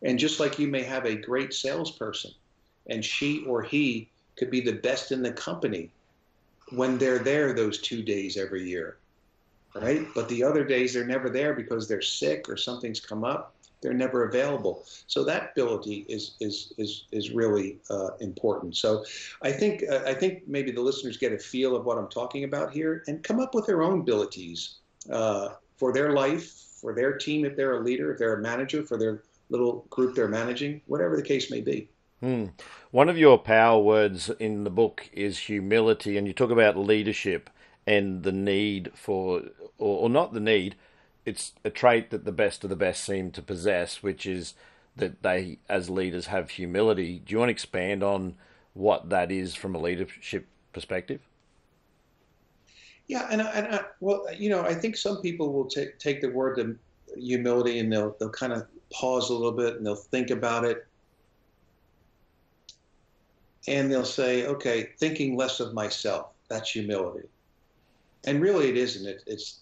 And 0.01 0.19
just 0.19 0.39
like 0.39 0.59
you 0.59 0.67
may 0.67 0.83
have 0.83 1.05
a 1.05 1.15
great 1.15 1.53
salesperson 1.53 2.31
and 2.87 3.03
she 3.03 3.45
or 3.45 3.61
he 3.61 4.09
could 4.35 4.51
be 4.51 4.59
the 4.59 4.73
best 4.73 5.11
in 5.11 5.21
the 5.21 5.31
company 5.31 5.89
when 6.71 6.97
they're 6.97 7.19
there 7.19 7.53
those 7.53 7.79
two 7.79 8.03
days 8.03 8.37
every 8.37 8.67
year 8.67 8.97
right? 9.75 10.05
But 10.13 10.29
the 10.29 10.43
other 10.43 10.63
days 10.63 10.93
they're 10.93 11.05
never 11.05 11.29
there 11.29 11.53
because 11.53 11.87
they're 11.87 12.01
sick 12.01 12.47
or 12.47 12.57
something's 12.57 12.99
come 12.99 13.23
up 13.23 13.55
they're 13.83 13.93
never 13.93 14.27
available. 14.27 14.85
So 15.05 15.23
that 15.25 15.51
ability 15.51 16.05
is 16.09 16.35
is 16.39 16.73
is 16.77 17.05
is 17.11 17.31
really 17.31 17.77
uh, 17.89 18.11
important. 18.21 18.75
So 18.75 19.03
I 19.41 19.51
think 19.51 19.83
uh, 19.91 20.01
I 20.07 20.13
think 20.13 20.47
maybe 20.47 20.71
the 20.71 20.81
listeners 20.81 21.17
get 21.17 21.33
a 21.33 21.37
feel 21.37 21.75
of 21.75 21.85
what 21.85 21.97
I'm 21.97 22.09
talking 22.09 22.45
about 22.45 22.71
here 22.71 23.03
and 23.07 23.21
come 23.21 23.39
up 23.39 23.53
with 23.53 23.67
their 23.67 23.83
own 23.83 23.99
abilities 23.99 24.77
uh, 25.11 25.49
for 25.77 25.93
their 25.93 26.13
life, 26.13 26.51
for 26.81 26.95
their 26.95 27.17
team 27.17 27.45
if 27.45 27.55
they're 27.55 27.79
a 27.79 27.83
leader, 27.83 28.11
if 28.13 28.17
they're 28.17 28.35
a 28.35 28.41
manager, 28.41 28.83
for 28.83 28.97
their 28.97 29.21
little 29.49 29.85
group 29.89 30.15
they're 30.15 30.27
managing, 30.27 30.81
whatever 30.87 31.15
the 31.15 31.21
case 31.21 31.51
may 31.51 31.61
be. 31.61 31.89
Hmm. 32.21 32.45
One 32.91 33.09
of 33.09 33.17
your 33.17 33.37
power 33.37 33.81
words 33.81 34.29
in 34.39 34.63
the 34.63 34.69
book 34.69 35.09
is 35.11 35.37
humility, 35.39 36.17
and 36.17 36.25
you 36.25 36.31
talk 36.33 36.51
about 36.51 36.77
leadership 36.77 37.49
and 37.85 38.23
the 38.23 38.31
need 38.31 38.91
for, 38.95 39.41
or, 39.77 40.03
or 40.03 40.09
not 40.09 40.33
the 40.33 40.39
need, 40.39 40.75
it's 41.25 41.53
a 41.63 41.69
trait 41.69 42.09
that 42.12 42.25
the 42.25 42.31
best 42.31 42.63
of 42.63 42.69
the 42.69 42.75
best 42.75 43.03
seem 43.03 43.31
to 43.31 43.41
possess, 43.41 44.03
which 44.03 44.25
is 44.25 44.53
that 44.95 45.23
they, 45.23 45.57
as 45.67 45.89
leaders, 45.89 46.27
have 46.27 46.51
humility. 46.51 47.21
Do 47.25 47.33
you 47.33 47.39
want 47.39 47.49
to 47.49 47.53
expand 47.53 48.03
on 48.03 48.36
what 48.73 49.09
that 49.09 49.31
is 49.31 49.55
from 49.55 49.75
a 49.75 49.79
leadership 49.79 50.45
perspective? 50.71 51.21
Yeah, 53.07 53.27
and, 53.29 53.41
and 53.41 53.86
well, 53.99 54.25
you 54.33 54.49
know, 54.49 54.62
I 54.62 54.73
think 54.73 54.95
some 54.95 55.21
people 55.21 55.51
will 55.51 55.65
take 55.65 55.99
take 55.99 56.21
the 56.21 56.29
word 56.29 56.79
humility 57.15 57.79
and 57.79 57.91
they'll 57.91 58.15
they'll 58.19 58.29
kind 58.29 58.53
of 58.53 58.65
pause 58.91 59.29
a 59.29 59.33
little 59.33 59.51
bit 59.51 59.75
and 59.75 59.86
they'll 59.86 59.95
think 59.95 60.29
about 60.29 60.63
it, 60.63 60.88
and 63.67 63.91
they'll 63.91 64.05
say, 64.05 64.45
okay, 64.47 64.91
thinking 64.99 65.36
less 65.36 65.59
of 65.59 65.73
myself. 65.73 66.27
That's 66.47 66.71
humility, 66.71 67.27
and 68.25 68.41
really, 68.41 68.69
it 68.69 68.77
isn't. 68.77 69.05
It, 69.07 69.23
it's 69.27 69.59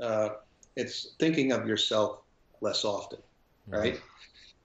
uh, 0.00 0.28
it's 0.76 1.14
thinking 1.18 1.52
of 1.52 1.66
yourself 1.66 2.20
less 2.60 2.84
often, 2.84 3.18
mm-hmm. 3.68 3.74
right? 3.74 4.00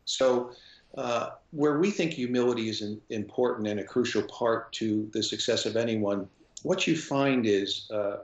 So, 0.06 0.52
uh, 0.98 1.32
where 1.52 1.78
we 1.78 1.92
think 1.92 2.14
humility 2.14 2.68
is 2.70 2.82
in, 2.82 3.00
important 3.10 3.68
and 3.68 3.80
a 3.80 3.84
crucial 3.84 4.24
part 4.24 4.74
to 4.74 5.08
the 5.14 5.22
success 5.22 5.68
of 5.68 5.76
anyone, 5.76 6.28
what 6.64 6.88
you 6.88 6.98
find 6.98 7.46
is 7.46 7.90
uh, 7.92 8.18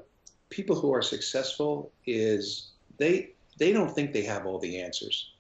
people 0.50 0.76
who 0.76 0.94
are 0.94 1.02
successful 1.02 1.92
is 2.06 2.72
they 2.98 3.32
they 3.58 3.72
don't 3.72 3.94
think 3.94 4.12
they 4.12 4.24
have 4.24 4.46
all 4.46 4.60
the 4.60 4.80
answers. 4.82 5.32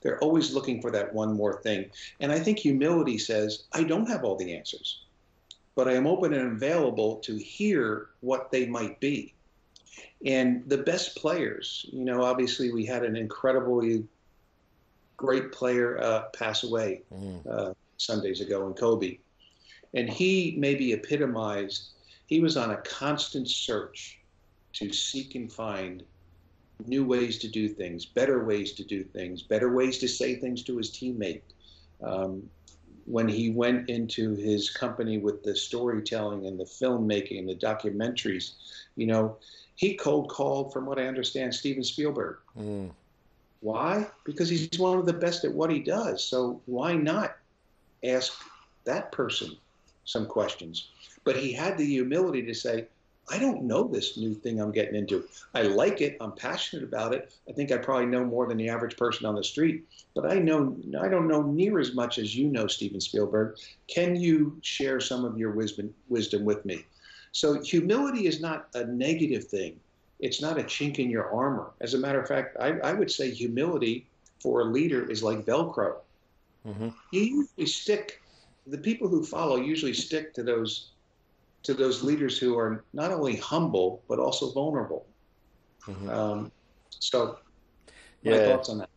They're 0.00 0.20
always 0.20 0.54
looking 0.54 0.80
for 0.80 0.90
that 0.92 1.12
one 1.12 1.34
more 1.34 1.60
thing. 1.60 1.90
And 2.20 2.30
I 2.32 2.38
think 2.38 2.58
humility 2.58 3.18
says, 3.18 3.64
I 3.72 3.82
don't 3.82 4.08
have 4.08 4.24
all 4.24 4.36
the 4.36 4.54
answers, 4.54 5.02
but 5.74 5.88
I 5.88 5.94
am 5.94 6.06
open 6.06 6.32
and 6.32 6.52
available 6.52 7.16
to 7.16 7.36
hear 7.36 8.10
what 8.20 8.50
they 8.50 8.66
might 8.66 9.00
be. 9.00 9.34
And 10.24 10.68
the 10.68 10.78
best 10.78 11.16
players, 11.16 11.86
you 11.92 12.04
know, 12.04 12.22
obviously 12.22 12.72
we 12.72 12.84
had 12.84 13.04
an 13.04 13.16
incredibly 13.16 14.04
great 15.16 15.52
player 15.52 16.00
uh, 16.00 16.22
pass 16.36 16.64
away 16.64 17.02
mm. 17.12 17.46
uh, 17.46 17.74
some 17.96 18.22
days 18.22 18.40
ago 18.40 18.66
in 18.66 18.74
Kobe. 18.74 19.18
And 19.94 20.08
he 20.08 20.54
maybe 20.58 20.92
epitomized, 20.92 21.90
he 22.26 22.40
was 22.40 22.56
on 22.56 22.70
a 22.70 22.76
constant 22.78 23.48
search 23.48 24.18
to 24.74 24.92
seek 24.92 25.34
and 25.34 25.52
find 25.52 26.04
new 26.86 27.04
ways 27.04 27.38
to 27.38 27.48
do 27.48 27.68
things, 27.68 28.04
better 28.04 28.44
ways 28.44 28.72
to 28.72 28.84
do 28.84 29.02
things, 29.02 29.42
better 29.42 29.72
ways 29.72 29.98
to 29.98 30.08
say 30.08 30.36
things 30.36 30.62
to 30.64 30.76
his 30.76 30.90
teammate. 30.90 31.42
Um, 32.02 32.48
when 33.06 33.26
he 33.26 33.50
went 33.50 33.88
into 33.88 34.34
his 34.34 34.68
company 34.68 35.16
with 35.16 35.42
the 35.42 35.56
storytelling 35.56 36.46
and 36.46 36.60
the 36.60 36.64
filmmaking 36.64 37.38
and 37.38 37.48
the 37.48 37.54
documentaries, 37.54 38.52
you 38.96 39.06
know, 39.06 39.38
he 39.78 39.94
cold 39.94 40.28
called, 40.28 40.72
from 40.72 40.86
what 40.86 40.98
I 40.98 41.06
understand, 41.06 41.54
Steven 41.54 41.84
Spielberg. 41.84 42.38
Mm. 42.58 42.90
Why? 43.60 44.08
Because 44.24 44.48
he's 44.48 44.76
one 44.76 44.98
of 44.98 45.06
the 45.06 45.12
best 45.12 45.44
at 45.44 45.54
what 45.54 45.70
he 45.70 45.78
does. 45.78 46.22
So 46.22 46.60
why 46.66 46.94
not 46.94 47.36
ask 48.04 48.32
that 48.86 49.12
person 49.12 49.56
some 50.04 50.26
questions? 50.26 50.88
But 51.22 51.36
he 51.36 51.52
had 51.52 51.78
the 51.78 51.86
humility 51.86 52.42
to 52.42 52.54
say, 52.54 52.86
I 53.30 53.38
don't 53.38 53.62
know 53.62 53.86
this 53.86 54.16
new 54.16 54.34
thing 54.34 54.60
I'm 54.60 54.72
getting 54.72 54.96
into. 54.96 55.22
I 55.54 55.62
like 55.62 56.00
it. 56.00 56.16
I'm 56.20 56.32
passionate 56.32 56.82
about 56.82 57.14
it. 57.14 57.30
I 57.48 57.52
think 57.52 57.70
I 57.70 57.76
probably 57.76 58.06
know 58.06 58.24
more 58.24 58.48
than 58.48 58.56
the 58.56 58.70
average 58.70 58.96
person 58.96 59.26
on 59.26 59.36
the 59.36 59.44
street, 59.44 59.84
but 60.12 60.28
I 60.28 60.40
know 60.40 60.76
I 61.00 61.06
don't 61.06 61.28
know 61.28 61.42
near 61.42 61.78
as 61.78 61.94
much 61.94 62.18
as 62.18 62.34
you 62.34 62.48
know, 62.48 62.66
Steven 62.66 63.00
Spielberg. 63.00 63.58
Can 63.86 64.16
you 64.16 64.58
share 64.62 64.98
some 64.98 65.24
of 65.24 65.38
your 65.38 65.52
wisdom 65.52 65.94
wisdom 66.08 66.44
with 66.44 66.64
me? 66.64 66.84
So 67.32 67.62
humility 67.62 68.26
is 68.26 68.40
not 68.40 68.68
a 68.74 68.84
negative 68.84 69.44
thing. 69.44 69.78
It's 70.20 70.42
not 70.42 70.58
a 70.58 70.62
chink 70.64 70.98
in 70.98 71.10
your 71.10 71.32
armor. 71.32 71.70
As 71.80 71.94
a 71.94 71.98
matter 71.98 72.20
of 72.20 72.26
fact, 72.26 72.56
I, 72.58 72.78
I 72.80 72.92
would 72.92 73.10
say 73.10 73.30
humility 73.30 74.06
for 74.40 74.62
a 74.62 74.64
leader 74.64 75.08
is 75.08 75.22
like 75.22 75.44
Velcro. 75.44 75.96
Mm-hmm. 76.66 76.88
You 77.12 77.20
usually 77.20 77.66
stick. 77.66 78.20
The 78.66 78.78
people 78.78 79.08
who 79.08 79.24
follow 79.24 79.56
usually 79.56 79.94
stick 79.94 80.34
to 80.34 80.42
those 80.42 80.90
to 81.62 81.74
those 81.74 82.02
leaders 82.02 82.38
who 82.38 82.56
are 82.58 82.84
not 82.92 83.10
only 83.10 83.36
humble 83.36 84.02
but 84.08 84.18
also 84.18 84.50
vulnerable. 84.52 85.06
Mm-hmm. 85.86 86.08
Um, 86.08 86.52
so, 86.90 87.38
my 88.24 88.32
yeah. 88.32 88.46
thoughts 88.46 88.68
on 88.68 88.78
that. 88.78 88.90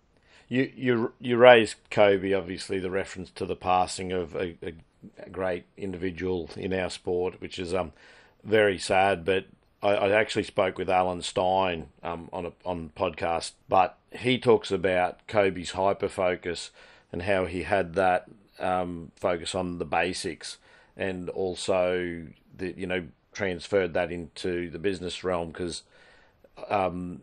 You 0.48 0.72
you 0.76 1.14
you 1.20 1.38
raised 1.38 1.76
Kobe, 1.90 2.34
obviously 2.34 2.80
the 2.80 2.92
reference 2.92 3.30
to 3.32 3.46
the 3.46 3.56
passing 3.56 4.12
of 4.12 4.36
a, 4.36 4.58
a 4.62 5.30
great 5.30 5.66
individual 5.78 6.50
in 6.58 6.74
our 6.74 6.90
sport, 6.90 7.40
which 7.40 7.58
is 7.58 7.74
um 7.74 7.94
very 8.44 8.78
sad. 8.78 9.26
But 9.26 9.46
I, 9.82 9.90
I 9.90 10.10
actually 10.12 10.44
spoke 10.44 10.78
with 10.78 10.90
Alan 10.90 11.22
Stein 11.22 11.88
um, 12.04 12.30
on 12.32 12.46
a 12.46 12.52
on 12.66 12.92
podcast, 12.96 13.54
but 13.70 13.98
he 14.12 14.38
talks 14.38 14.72
about 14.72 15.26
Kobe's 15.28 15.72
hyper 15.72 16.10
focus 16.10 16.72
and 17.12 17.24
how 17.24 17.46
he 17.46 17.64
had 17.64 17.94
that 17.96 18.26
um, 18.60 19.12
focus 19.16 19.56
on 19.56 19.80
the 19.80 19.86
basics, 19.86 20.58
and 20.96 21.30
also 21.30 22.28
the 22.56 22.74
you 22.78 22.88
know 22.88 23.08
transferred 23.34 23.94
that 23.94 24.12
into 24.12 24.70
the 24.70 24.80
business 24.80 25.24
realm 25.24 25.50
because 25.50 25.84
um, 26.70 27.22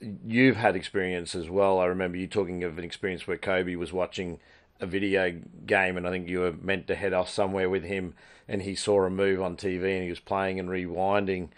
you've 0.00 0.56
had 0.56 0.76
experience 0.76 1.34
as 1.34 1.48
well. 1.48 1.78
I 1.78 1.86
remember 1.86 2.16
you 2.16 2.26
talking 2.26 2.64
of 2.64 2.78
an 2.78 2.84
experience 2.84 3.26
where 3.26 3.38
Kobe 3.38 3.76
was 3.76 3.92
watching 3.92 4.40
a 4.80 4.86
video 4.86 5.40
game, 5.66 5.96
and 5.96 6.06
I 6.06 6.10
think 6.10 6.28
you 6.28 6.40
were 6.40 6.52
meant 6.52 6.86
to 6.88 6.94
head 6.94 7.12
off 7.12 7.28
somewhere 7.28 7.70
with 7.70 7.84
him, 7.84 8.14
and 8.48 8.62
he 8.62 8.74
saw 8.74 9.04
a 9.04 9.10
move 9.10 9.40
on 9.40 9.56
TV, 9.56 9.94
and 9.94 10.04
he 10.04 10.10
was 10.10 10.20
playing 10.20 10.58
and 10.58 10.68
rewinding. 10.68 11.48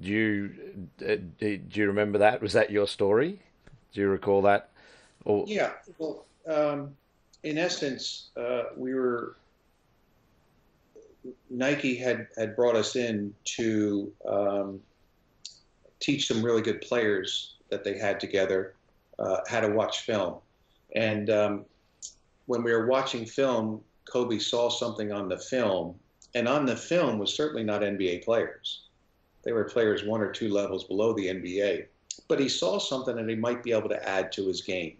Do 0.00 0.08
you 0.08 0.88
uh, 1.06 1.16
do 1.38 1.60
you 1.72 1.86
remember 1.86 2.18
that? 2.18 2.40
Was 2.40 2.54
that 2.54 2.70
your 2.70 2.88
story? 2.88 3.40
Do 3.92 4.00
you 4.00 4.08
recall 4.08 4.42
that? 4.42 4.70
Or... 5.24 5.44
Yeah. 5.46 5.72
Well, 5.98 6.24
um, 6.46 6.96
in 7.42 7.58
essence, 7.58 8.30
uh, 8.36 8.64
we 8.76 8.94
were 8.94 9.36
Nike 11.50 11.94
had 11.94 12.26
had 12.36 12.56
brought 12.56 12.76
us 12.76 12.96
in 12.96 13.34
to 13.56 14.12
um, 14.26 14.80
teach 16.00 16.26
some 16.26 16.42
really 16.42 16.62
good 16.62 16.80
players 16.80 17.54
that 17.68 17.84
they 17.84 17.98
had 17.98 18.18
together 18.18 18.74
uh, 19.18 19.38
how 19.46 19.60
to 19.60 19.68
watch 19.68 20.00
film, 20.00 20.36
and 20.96 21.30
um, 21.30 21.64
when 22.46 22.62
we 22.62 22.72
were 22.72 22.86
watching 22.86 23.26
film, 23.26 23.80
Kobe 24.04 24.38
saw 24.38 24.68
something 24.68 25.12
on 25.12 25.28
the 25.28 25.38
film, 25.38 25.94
and 26.34 26.48
on 26.48 26.66
the 26.66 26.76
film 26.76 27.18
was 27.18 27.34
certainly 27.34 27.64
not 27.64 27.82
NBA 27.82 28.24
players. 28.24 28.82
They 29.42 29.52
were 29.52 29.64
players 29.64 30.04
one 30.04 30.20
or 30.20 30.30
two 30.30 30.48
levels 30.48 30.84
below 30.84 31.12
the 31.12 31.26
NBA. 31.26 31.86
But 32.28 32.40
he 32.40 32.48
saw 32.48 32.78
something 32.78 33.16
that 33.16 33.28
he 33.28 33.34
might 33.34 33.62
be 33.62 33.72
able 33.72 33.88
to 33.88 34.08
add 34.08 34.32
to 34.32 34.46
his 34.46 34.62
game. 34.62 34.96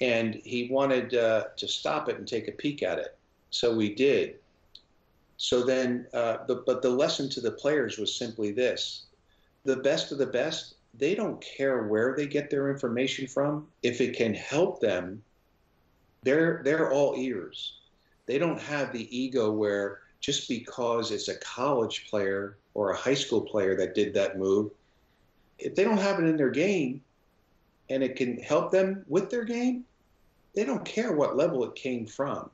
And 0.00 0.34
he 0.36 0.68
wanted 0.70 1.14
uh, 1.14 1.44
to 1.56 1.68
stop 1.68 2.08
it 2.08 2.18
and 2.18 2.26
take 2.26 2.48
a 2.48 2.52
peek 2.52 2.82
at 2.82 2.98
it. 2.98 3.16
So 3.50 3.74
we 3.74 3.94
did. 3.94 4.36
So 5.36 5.64
then, 5.64 6.06
uh, 6.14 6.38
the, 6.46 6.62
but 6.66 6.82
the 6.82 6.90
lesson 6.90 7.28
to 7.30 7.40
the 7.40 7.50
players 7.50 7.98
was 7.98 8.14
simply 8.14 8.52
this 8.52 9.06
the 9.64 9.76
best 9.76 10.12
of 10.12 10.18
the 10.18 10.26
best, 10.26 10.74
they 10.92 11.14
don't 11.14 11.40
care 11.40 11.84
where 11.84 12.14
they 12.14 12.26
get 12.26 12.50
their 12.50 12.70
information 12.70 13.26
from. 13.26 13.66
If 13.82 14.00
it 14.00 14.14
can 14.14 14.34
help 14.34 14.80
them, 14.80 15.22
they're, 16.24 16.62
they're 16.64 16.90
all 16.90 17.14
ears. 17.16 17.78
They 18.26 18.38
don't 18.38 18.60
have 18.60 18.92
the 18.92 19.16
ego 19.16 19.52
where 19.52 20.00
just 20.20 20.48
because 20.48 21.10
it's 21.10 21.28
a 21.28 21.38
college 21.38 22.06
player 22.08 22.56
or 22.72 22.90
a 22.90 22.96
high 22.96 23.14
school 23.14 23.42
player 23.42 23.76
that 23.76 23.94
did 23.94 24.14
that 24.14 24.38
move, 24.38 24.70
if 25.58 25.74
they 25.74 25.84
don't 25.84 25.98
have 25.98 26.18
it 26.18 26.24
in 26.24 26.36
their 26.36 26.50
game 26.50 27.02
and 27.90 28.02
it 28.02 28.16
can 28.16 28.38
help 28.38 28.70
them 28.70 29.04
with 29.06 29.30
their 29.30 29.44
game, 29.44 29.84
they 30.54 30.64
don't 30.64 30.84
care 30.84 31.12
what 31.12 31.36
level 31.36 31.64
it 31.64 31.74
came 31.74 32.06
from. 32.06 32.48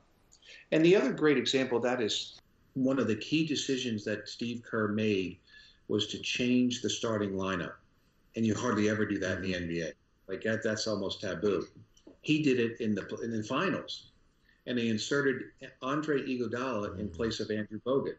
And 0.71 0.83
the 0.83 0.95
other 0.95 1.13
great 1.13 1.37
example 1.37 1.77
of 1.77 1.83
that 1.83 2.01
is 2.01 2.39
one 2.73 2.99
of 2.99 3.07
the 3.07 3.15
key 3.15 3.45
decisions 3.45 4.03
that 4.05 4.27
Steve 4.27 4.63
Kerr 4.63 4.89
made 4.89 5.37
was 5.87 6.07
to 6.07 6.19
change 6.19 6.81
the 6.81 6.89
starting 6.89 7.31
lineup. 7.31 7.73
And 8.35 8.45
you 8.45 8.55
hardly 8.55 8.89
ever 8.89 9.05
do 9.05 9.17
that 9.19 9.37
in 9.37 9.43
the 9.43 9.53
NBA. 9.53 9.91
Like 10.27 10.41
that, 10.43 10.63
that's 10.63 10.87
almost 10.87 11.21
taboo. 11.21 11.67
He 12.21 12.41
did 12.41 12.59
it 12.59 12.79
in 12.79 12.95
the 12.95 13.05
in 13.23 13.31
the 13.31 13.43
finals, 13.43 14.11
and 14.67 14.77
he 14.77 14.89
inserted 14.89 15.43
Andre 15.81 16.21
Iguodala 16.21 16.99
in 16.99 17.09
place 17.09 17.39
of 17.39 17.49
Andrew 17.49 17.79
Bogut. 17.85 18.17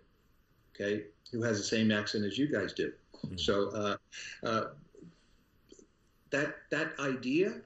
Okay, 0.74 1.04
who 1.30 1.42
has 1.42 1.58
the 1.58 1.64
same 1.64 1.90
accent 1.90 2.24
as 2.24 2.36
you 2.36 2.46
guys 2.46 2.72
do. 2.72 2.92
Mm-hmm. 3.24 3.36
So 3.36 3.68
uh, 3.70 3.96
uh, 4.44 4.64
that 6.30 6.56
that 6.70 6.98
idea 6.98 7.60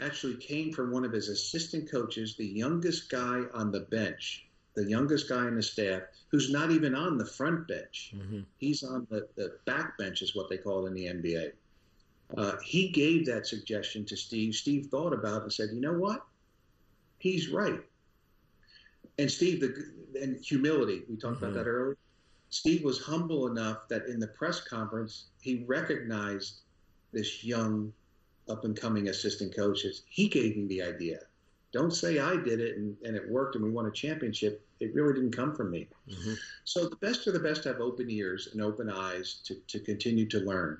actually 0.00 0.36
came 0.36 0.72
from 0.72 0.92
one 0.92 1.04
of 1.04 1.12
his 1.12 1.28
assistant 1.28 1.90
coaches, 1.90 2.36
the 2.36 2.46
youngest 2.46 3.10
guy 3.10 3.42
on 3.52 3.72
the 3.72 3.80
bench, 3.80 4.46
the 4.74 4.84
youngest 4.84 5.28
guy 5.28 5.48
in 5.48 5.56
the 5.56 5.62
staff, 5.62 6.02
who's 6.30 6.50
not 6.50 6.70
even 6.70 6.94
on 6.94 7.18
the 7.18 7.26
front 7.26 7.66
bench. 7.66 8.14
Mm-hmm. 8.14 8.40
He's 8.58 8.84
on 8.84 9.06
the, 9.10 9.26
the 9.34 9.56
back 9.64 9.98
bench, 9.98 10.22
is 10.22 10.36
what 10.36 10.48
they 10.48 10.56
call 10.56 10.84
it 10.84 10.88
in 10.88 10.94
the 10.94 11.06
NBA. 11.06 11.52
Uh, 12.36 12.56
he 12.62 12.88
gave 12.88 13.24
that 13.26 13.46
suggestion 13.46 14.04
to 14.04 14.16
Steve. 14.16 14.54
Steve 14.54 14.86
thought 14.86 15.12
about 15.12 15.38
it 15.38 15.42
and 15.44 15.52
said, 15.52 15.70
you 15.72 15.80
know 15.80 15.94
what? 15.94 16.24
He's 17.18 17.48
right. 17.48 17.80
And 19.18 19.30
Steve, 19.30 19.60
the, 19.60 20.20
and 20.20 20.42
humility, 20.44 21.02
we 21.08 21.16
talked 21.16 21.36
mm-hmm. 21.36 21.44
about 21.44 21.54
that 21.54 21.66
earlier. 21.66 21.96
Steve 22.50 22.84
was 22.84 23.00
humble 23.00 23.46
enough 23.46 23.88
that 23.88 24.06
in 24.06 24.20
the 24.20 24.26
press 24.26 24.60
conference, 24.60 25.26
he 25.40 25.64
recognized 25.66 26.60
this 27.12 27.44
young, 27.44 27.92
up 28.48 28.64
and 28.64 28.78
coming 28.78 29.08
assistant 29.08 29.54
coach. 29.54 29.84
He 30.08 30.28
gave 30.28 30.56
me 30.56 30.66
the 30.66 30.82
idea. 30.82 31.20
Don't 31.72 31.90
say 31.90 32.18
I 32.18 32.36
did 32.36 32.60
it 32.60 32.78
and, 32.78 32.96
and 33.04 33.14
it 33.14 33.28
worked 33.28 33.54
and 33.54 33.64
we 33.64 33.70
won 33.70 33.86
a 33.86 33.90
championship. 33.90 34.64
It 34.80 34.94
really 34.94 35.12
didn't 35.12 35.36
come 35.36 35.54
from 35.54 35.70
me. 35.70 35.88
Mm-hmm. 36.08 36.34
So 36.64 36.88
the 36.88 36.96
best 36.96 37.26
of 37.26 37.34
the 37.34 37.40
best 37.40 37.64
have 37.64 37.80
open 37.80 38.10
ears 38.10 38.48
and 38.52 38.62
open 38.62 38.88
eyes 38.88 39.40
to, 39.44 39.56
to 39.66 39.78
continue 39.80 40.26
to 40.28 40.38
learn. 40.38 40.78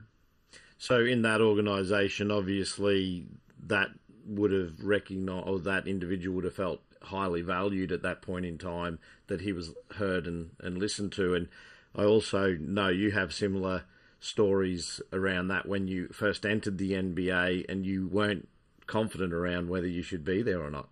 So 0.79 1.05
in 1.05 1.23
that 1.23 1.41
organisation, 1.41 2.31
obviously, 2.31 3.27
that 3.67 3.89
would 4.25 4.53
have 4.53 4.81
recognised, 4.83 5.49
or 5.49 5.59
that 5.61 5.89
individual 5.89 6.37
would 6.37 6.45
have 6.45 6.55
felt 6.55 6.81
highly 7.03 7.43
valued 7.43 7.91
at 7.91 8.03
that 8.03 8.23
point 8.23 8.47
in 8.47 8.59
time 8.59 8.99
that 9.27 9.41
he 9.41 9.53
was 9.53 9.73
heard 9.97 10.27
and, 10.27 10.51
and 10.61 10.79
listened 10.79 11.13
to. 11.13 11.35
And 11.35 11.49
I 11.97 12.05
also 12.05 12.57
know 12.61 12.89
you 12.89 13.11
have 13.11 13.35
similar 13.35 13.85
stories 14.21 15.01
around 15.13 15.49
that 15.49 15.67
when 15.67 15.89
you 15.89 16.09
first 16.09 16.47
entered 16.47 16.79
the 16.79 16.93
NBA 16.93 17.67
and 17.69 17.85
you 17.85 18.07
weren't 18.07 18.49
confident 18.87 19.33
around 19.33 19.69
whether 19.69 19.87
you 19.87 20.03
should 20.03 20.25
be 20.25 20.43
there 20.43 20.63
or 20.63 20.71
not, 20.71 20.89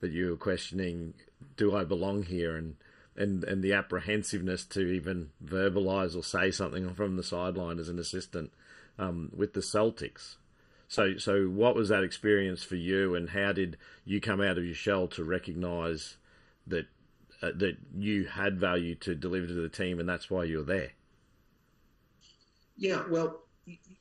that 0.00 0.12
you 0.12 0.30
were 0.30 0.36
questioning, 0.36 1.14
do 1.56 1.74
I 1.74 1.84
belong 1.84 2.24
here? 2.24 2.56
And, 2.56 2.76
and, 3.16 3.44
and 3.44 3.62
the 3.62 3.72
apprehensiveness 3.72 4.64
to 4.66 4.80
even 4.80 5.30
verbalize 5.44 6.16
or 6.16 6.22
say 6.22 6.50
something 6.50 6.94
from 6.94 7.16
the 7.16 7.22
sideline 7.22 7.78
as 7.78 7.88
an 7.88 7.98
assistant 7.98 8.50
um, 9.00 9.32
with 9.34 9.54
the 9.54 9.60
Celtics. 9.60 10.36
So, 10.86 11.16
so 11.16 11.44
what 11.44 11.74
was 11.74 11.88
that 11.88 12.04
experience 12.04 12.62
for 12.62 12.76
you, 12.76 13.14
and 13.14 13.30
how 13.30 13.52
did 13.52 13.78
you 14.04 14.20
come 14.20 14.40
out 14.40 14.58
of 14.58 14.64
your 14.64 14.74
shell 14.74 15.08
to 15.08 15.24
recognise 15.24 16.16
that 16.66 16.86
uh, 17.42 17.52
that 17.56 17.78
you 17.96 18.26
had 18.26 18.60
value 18.60 18.94
to 18.96 19.14
deliver 19.14 19.46
to 19.46 19.54
the 19.54 19.68
team, 19.68 19.98
and 19.98 20.08
that's 20.08 20.28
why 20.28 20.44
you're 20.44 20.64
there? 20.64 20.90
Yeah, 22.76 23.04
well, 23.08 23.44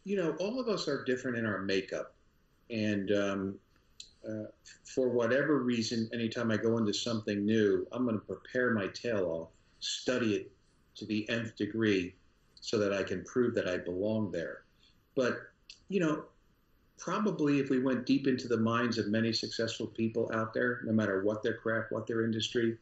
you 0.03 0.17
know, 0.17 0.35
all 0.39 0.59
of 0.59 0.67
us 0.67 0.87
are 0.87 1.03
different 1.05 1.37
in 1.37 1.45
our 1.45 1.61
makeup, 1.61 2.15
and 2.69 3.11
um, 3.11 3.59
uh, 4.27 4.45
for 4.83 5.09
whatever 5.09 5.59
reason, 5.59 6.09
anytime 6.11 6.51
I 6.51 6.57
go 6.57 6.77
into 6.77 6.93
something 6.93 7.45
new, 7.45 7.87
I'm 7.91 8.03
going 8.03 8.19
to 8.19 8.25
prepare 8.25 8.73
my 8.73 8.87
tail 8.87 9.25
off, 9.27 9.49
study 9.79 10.35
it 10.35 10.51
to 10.95 11.05
the 11.05 11.29
nth 11.29 11.55
degree, 11.55 12.15
so 12.59 12.79
that 12.79 12.93
I 12.93 13.03
can 13.03 13.23
prove 13.23 13.53
that 13.55 13.67
I 13.67 13.77
belong 13.77 14.31
there. 14.31 14.63
But 15.19 15.49
you 15.89 15.99
know, 15.99 16.23
probably 16.97 17.59
if 17.59 17.69
we 17.69 17.81
went 17.81 18.05
deep 18.05 18.25
into 18.25 18.47
the 18.47 18.55
minds 18.55 18.97
of 18.97 19.09
many 19.09 19.33
successful 19.33 19.87
people 19.87 20.31
out 20.33 20.53
there, 20.53 20.79
no 20.85 20.93
matter 20.93 21.23
what 21.25 21.43
their 21.43 21.55
craft, 21.55 21.91
what 21.91 22.07
their 22.07 22.23
industry, 22.23 22.77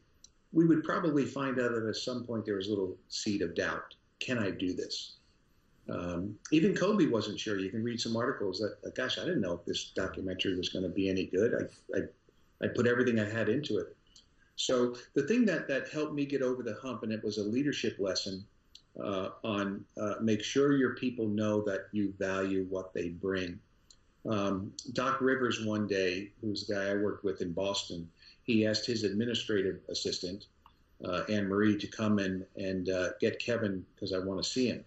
we 0.52 0.64
would 0.64 0.84
probably 0.84 1.24
find 1.24 1.58
out 1.58 1.72
that 1.72 1.84
at 1.84 1.96
some 1.96 2.22
point 2.22 2.44
there 2.44 2.54
was 2.54 2.68
a 2.68 2.70
little 2.70 2.96
seed 3.08 3.42
of 3.42 3.56
doubt. 3.56 3.96
Can 4.20 4.38
I 4.38 4.50
do 4.50 4.72
this? 4.72 5.16
Um, 5.90 6.38
even 6.52 6.76
Kobe 6.76 7.06
wasn't 7.06 7.40
sure. 7.40 7.58
You 7.58 7.70
can 7.70 7.82
read 7.82 8.00
some 8.00 8.16
articles 8.16 8.60
that, 8.60 8.94
gosh, 8.94 9.18
I 9.18 9.24
didn't 9.24 9.40
know 9.40 9.54
if 9.54 9.64
this 9.64 9.90
documentary 9.96 10.56
was 10.56 10.68
going 10.68 10.84
to 10.84 10.90
be 10.90 11.08
any 11.08 11.26
good. 11.26 11.54
I, 11.54 11.98
I, 11.98 12.00
I 12.62 12.68
put 12.68 12.86
everything 12.86 13.18
I 13.18 13.28
had 13.28 13.48
into 13.48 13.78
it. 13.78 13.96
So 14.54 14.94
the 15.14 15.24
thing 15.24 15.44
that, 15.46 15.66
that 15.66 15.88
helped 15.88 16.14
me 16.14 16.24
get 16.24 16.42
over 16.42 16.62
the 16.62 16.78
hump, 16.82 17.02
and 17.02 17.12
it 17.12 17.24
was 17.24 17.38
a 17.38 17.42
leadership 17.42 17.96
lesson 17.98 18.44
uh, 19.02 19.30
on 19.44 19.84
uh, 20.00 20.14
make 20.20 20.42
sure 20.42 20.76
your 20.76 20.94
people 20.94 21.26
know 21.26 21.62
that 21.62 21.86
you 21.92 22.12
value 22.18 22.66
what 22.68 22.92
they 22.92 23.10
bring. 23.10 23.58
Um, 24.28 24.72
Doc 24.92 25.20
Rivers 25.20 25.64
one 25.64 25.86
day, 25.86 26.32
who's 26.40 26.66
the 26.66 26.74
guy 26.74 26.90
I 26.90 26.94
worked 26.94 27.24
with 27.24 27.40
in 27.40 27.52
Boston, 27.52 28.08
he 28.44 28.66
asked 28.66 28.86
his 28.86 29.04
administrative 29.04 29.80
assistant, 29.88 30.46
uh, 31.04 31.22
Anne 31.28 31.48
Marie, 31.48 31.78
to 31.78 31.86
come 31.86 32.18
in 32.18 32.44
and 32.56 32.88
uh, 32.88 33.10
get 33.20 33.38
Kevin 33.38 33.84
because 33.94 34.12
I 34.12 34.18
want 34.18 34.42
to 34.42 34.48
see 34.48 34.68
him. 34.68 34.84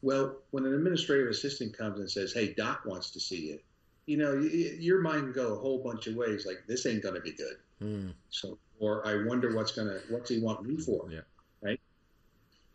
Well, 0.00 0.36
when 0.50 0.64
an 0.64 0.74
administrative 0.74 1.28
assistant 1.28 1.76
comes 1.76 1.98
and 1.98 2.10
says, 2.10 2.32
"Hey, 2.32 2.54
Doc 2.54 2.84
wants 2.84 3.10
to 3.10 3.20
see 3.20 3.48
you," 3.48 3.58
you 4.06 4.16
know, 4.16 4.34
your 4.34 5.00
mind 5.02 5.24
can 5.24 5.32
go 5.32 5.54
a 5.54 5.58
whole 5.58 5.82
bunch 5.82 6.06
of 6.06 6.14
ways. 6.14 6.46
Like 6.46 6.64
this 6.66 6.86
ain't 6.86 7.02
going 7.02 7.16
to 7.16 7.20
be 7.20 7.32
good. 7.32 7.56
Mm. 7.82 8.14
So, 8.30 8.58
or 8.78 9.06
I 9.06 9.24
wonder 9.24 9.54
what's 9.54 9.72
gonna 9.72 9.98
what's 10.08 10.30
he 10.30 10.40
want 10.40 10.64
me 10.64 10.78
for? 10.78 11.10
Yeah. 11.10 11.20
Right. 11.60 11.80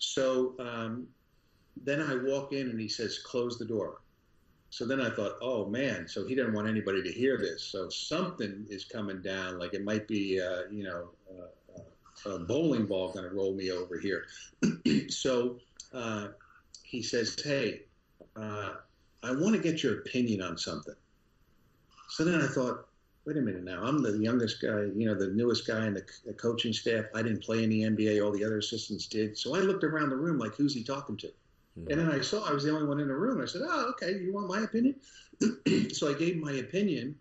So 0.04 0.56
um, 0.60 1.08
then 1.84 2.02
I 2.02 2.16
walk 2.16 2.54
in 2.54 2.70
and 2.70 2.80
he 2.80 2.88
says, 2.88 3.20
"Close 3.20 3.58
the 3.58 3.66
door." 3.66 4.02
So 4.74 4.88
then 4.88 5.00
I 5.00 5.12
thought, 5.12 5.34
oh 5.40 5.68
man, 5.68 6.08
so 6.08 6.26
he 6.26 6.34
didn't 6.34 6.54
want 6.54 6.68
anybody 6.68 7.04
to 7.04 7.12
hear 7.12 7.38
this. 7.38 7.64
So 7.64 7.90
something 7.90 8.66
is 8.72 8.86
coming 8.86 9.22
down, 9.22 9.60
like 9.60 9.76
it 9.76 9.84
might 9.84 10.08
be, 10.08 10.42
uh, 10.42 10.64
you 10.72 10.84
know, 10.84 11.10
uh, 11.30 12.32
a 12.32 12.40
bowling 12.40 12.88
ball 12.88 13.14
going 13.14 13.30
to 13.30 13.36
roll 13.36 13.54
me 13.54 13.72
over 13.72 14.00
here. 14.00 14.26
so 15.10 15.60
uh, 15.94 16.30
he 16.82 17.04
says, 17.04 17.36
hey, 17.44 17.84
uh, 18.36 18.74
I 19.22 19.32
want 19.32 19.56
to 19.56 19.62
get 19.62 19.84
your 19.84 20.00
opinion 20.00 20.42
on 20.42 20.58
something. 20.58 20.96
So 22.10 22.26
then 22.26 22.42
I 22.42 22.48
thought, 22.48 22.88
wait 23.26 23.38
a 23.38 23.42
minute 23.42 23.64
now, 23.64 23.84
I'm 23.84 24.04
the 24.04 24.18
youngest 24.18 24.62
guy, 24.62 24.90
you 24.96 25.06
know, 25.06 25.16
the 25.16 25.30
newest 25.30 25.66
guy 25.66 25.88
in 25.88 25.94
the, 25.94 26.04
the 26.26 26.34
coaching 26.34 26.74
staff. 26.74 27.06
I 27.16 27.22
didn't 27.22 27.44
play 27.44 27.64
in 27.64 27.70
the 27.70 27.82
NBA, 27.84 28.24
all 28.24 28.32
the 28.32 28.44
other 28.44 28.58
assistants 28.58 29.08
did. 29.08 29.38
So 29.38 29.56
I 29.56 29.60
looked 29.60 29.84
around 29.84 30.10
the 30.10 30.18
room 30.18 30.38
like, 30.38 30.56
who's 30.56 30.74
he 30.74 30.84
talking 30.84 31.18
to? 31.18 31.32
And 31.76 32.00
then 32.00 32.12
I 32.12 32.22
saw 32.22 32.48
I 32.48 32.54
was 32.54 32.64
the 32.64 32.72
only 32.72 32.86
one 32.86 33.00
in 33.00 33.08
the 33.08 33.16
room. 33.16 33.42
I 33.42 33.46
said, 33.46 33.62
"Oh, 33.66 33.90
okay. 33.92 34.20
You 34.20 34.32
want 34.32 34.48
my 34.48 34.62
opinion?" 34.62 34.96
so 35.92 36.10
I 36.10 36.14
gave 36.14 36.38
my 36.38 36.54
opinion, 36.54 37.16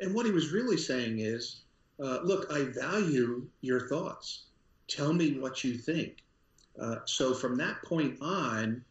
and 0.00 0.14
what 0.14 0.24
he 0.24 0.32
was 0.32 0.52
really 0.52 0.78
saying 0.78 1.18
is, 1.18 1.60
uh, 2.02 2.20
"Look, 2.22 2.50
I 2.50 2.64
value 2.64 3.46
your 3.60 3.88
thoughts. 3.88 4.44
Tell 4.88 5.12
me 5.12 5.38
what 5.38 5.64
you 5.64 5.74
think." 5.74 6.24
Uh, 6.80 6.96
so 7.04 7.34
from 7.34 7.56
that 7.56 7.82
point 7.82 8.16
on, 8.22 8.82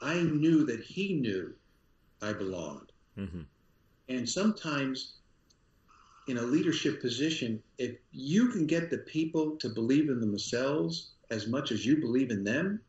I 0.00 0.22
knew 0.22 0.64
that 0.64 0.80
he 0.80 1.12
knew 1.12 1.52
I 2.22 2.32
belonged. 2.32 2.90
Mm-hmm. 3.18 3.42
And 4.08 4.28
sometimes, 4.28 5.16
in 6.28 6.38
a 6.38 6.42
leadership 6.42 7.00
position, 7.00 7.62
if 7.78 7.96
you 8.12 8.48
can 8.48 8.66
get 8.66 8.90
the 8.90 8.98
people 8.98 9.56
to 9.56 9.68
believe 9.68 10.08
in 10.08 10.20
themselves 10.20 11.10
as 11.30 11.46
much 11.46 11.72
as 11.72 11.84
you 11.84 11.96
believe 11.96 12.30
in 12.30 12.44
them, 12.44 12.80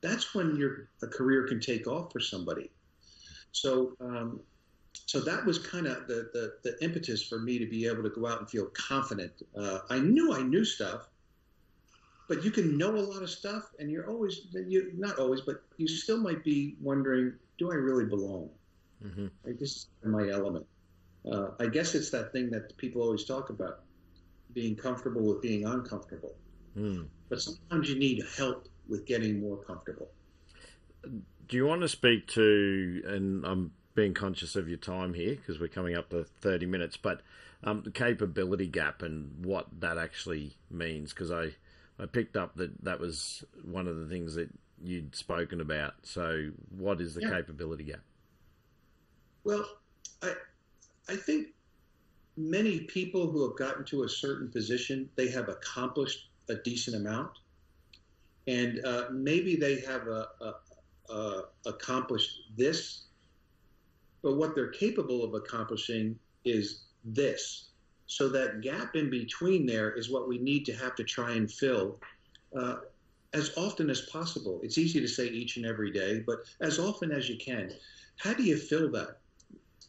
that's 0.00 0.34
when 0.34 0.56
your 0.56 0.88
a 1.02 1.06
career 1.06 1.46
can 1.46 1.60
take 1.60 1.86
off 1.86 2.12
for 2.12 2.20
somebody. 2.20 2.70
So, 3.52 3.96
um, 4.00 4.40
so 5.06 5.20
that 5.20 5.44
was 5.44 5.58
kind 5.58 5.86
of 5.86 6.06
the, 6.06 6.30
the, 6.32 6.54
the 6.62 6.84
impetus 6.84 7.22
for 7.22 7.38
me 7.38 7.58
to 7.58 7.66
be 7.66 7.86
able 7.86 8.02
to 8.02 8.10
go 8.10 8.26
out 8.26 8.40
and 8.40 8.50
feel 8.50 8.66
confident. 8.66 9.32
Uh, 9.56 9.80
I 9.90 9.98
knew 9.98 10.32
I 10.32 10.42
knew 10.42 10.64
stuff, 10.64 11.08
but 12.28 12.44
you 12.44 12.50
can 12.50 12.76
know 12.76 12.96
a 12.96 12.98
lot 12.98 13.22
of 13.22 13.30
stuff, 13.30 13.70
and 13.78 13.90
you're 13.90 14.08
always 14.08 14.46
you 14.52 14.92
not 14.96 15.18
always, 15.18 15.42
but 15.42 15.62
you 15.76 15.86
still 15.86 16.18
might 16.18 16.42
be 16.42 16.76
wondering, 16.80 17.34
do 17.58 17.70
I 17.70 17.74
really 17.74 18.04
belong? 18.04 18.50
Mm-hmm. 19.04 19.26
Like 19.44 19.58
this 19.58 19.76
is 19.76 19.86
my 20.04 20.28
element. 20.28 20.66
Uh, 21.30 21.48
I 21.58 21.66
guess 21.66 21.94
it's 21.94 22.10
that 22.10 22.32
thing 22.32 22.50
that 22.50 22.76
people 22.76 23.02
always 23.02 23.24
talk 23.24 23.50
about, 23.50 23.80
being 24.52 24.76
comfortable 24.76 25.22
with 25.22 25.42
being 25.42 25.64
uncomfortable. 25.64 26.34
Mm. 26.76 27.06
But 27.28 27.42
sometimes 27.42 27.88
you 27.88 27.98
need 27.98 28.22
help 28.36 28.68
with 28.88 29.06
getting 29.06 29.40
more 29.40 29.56
comfortable. 29.56 30.08
Do 31.02 31.56
you 31.56 31.66
want 31.66 31.82
to 31.82 31.88
speak 31.88 32.28
to? 32.28 33.02
And 33.06 33.44
I'm 33.44 33.72
being 33.94 34.14
conscious 34.14 34.56
of 34.56 34.68
your 34.68 34.78
time 34.78 35.14
here 35.14 35.34
because 35.34 35.58
we're 35.58 35.68
coming 35.68 35.96
up 35.96 36.10
to 36.10 36.24
30 36.24 36.66
minutes, 36.66 36.96
but 36.96 37.22
um, 37.64 37.82
the 37.82 37.90
capability 37.90 38.66
gap 38.66 39.02
and 39.02 39.44
what 39.44 39.66
that 39.80 39.98
actually 39.98 40.56
means 40.70 41.12
because 41.12 41.32
I 41.32 41.54
I 41.98 42.06
picked 42.06 42.36
up 42.36 42.56
that 42.56 42.84
that 42.84 43.00
was 43.00 43.44
one 43.64 43.88
of 43.88 43.96
the 43.96 44.06
things 44.06 44.34
that 44.34 44.50
you'd 44.82 45.16
spoken 45.16 45.60
about. 45.60 45.94
So, 46.02 46.50
what 46.76 47.00
is 47.00 47.14
the 47.14 47.22
yeah. 47.22 47.30
capability 47.30 47.84
gap? 47.84 48.02
Well, 49.44 49.64
I 50.22 50.34
I 51.08 51.16
think 51.16 51.48
many 52.36 52.80
people 52.80 53.30
who 53.30 53.46
have 53.48 53.56
gotten 53.56 53.84
to 53.86 54.02
a 54.02 54.08
certain 54.08 54.50
position 54.50 55.08
they 55.16 55.28
have 55.28 55.48
accomplished 55.48 56.28
a 56.48 56.56
decent 56.56 56.96
amount, 56.96 57.30
and 58.46 58.84
uh, 58.84 59.06
maybe 59.10 59.56
they 59.56 59.80
have 59.80 60.06
a, 60.06 60.28
a, 60.40 61.12
a 61.12 61.42
accomplished 61.66 62.40
this, 62.56 63.04
but 64.22 64.36
what 64.36 64.54
they're 64.54 64.70
capable 64.70 65.24
of 65.24 65.34
accomplishing 65.34 66.18
is 66.44 66.84
this. 67.04 67.70
So 68.06 68.28
that 68.28 68.60
gap 68.60 68.94
in 68.94 69.10
between 69.10 69.66
there 69.66 69.92
is 69.92 70.10
what 70.10 70.28
we 70.28 70.38
need 70.38 70.64
to 70.66 70.72
have 70.74 70.94
to 70.96 71.04
try 71.04 71.32
and 71.32 71.50
fill 71.50 71.98
uh, 72.56 72.76
as 73.32 73.52
often 73.56 73.90
as 73.90 74.02
possible. 74.02 74.60
It's 74.62 74.78
easy 74.78 75.00
to 75.00 75.08
say 75.08 75.26
each 75.26 75.56
and 75.56 75.66
every 75.66 75.90
day, 75.90 76.22
but 76.24 76.38
as 76.60 76.78
often 76.78 77.10
as 77.10 77.28
you 77.28 77.36
can. 77.36 77.72
How 78.18 78.32
do 78.32 78.44
you 78.44 78.56
fill 78.56 78.90
that? 78.92 79.18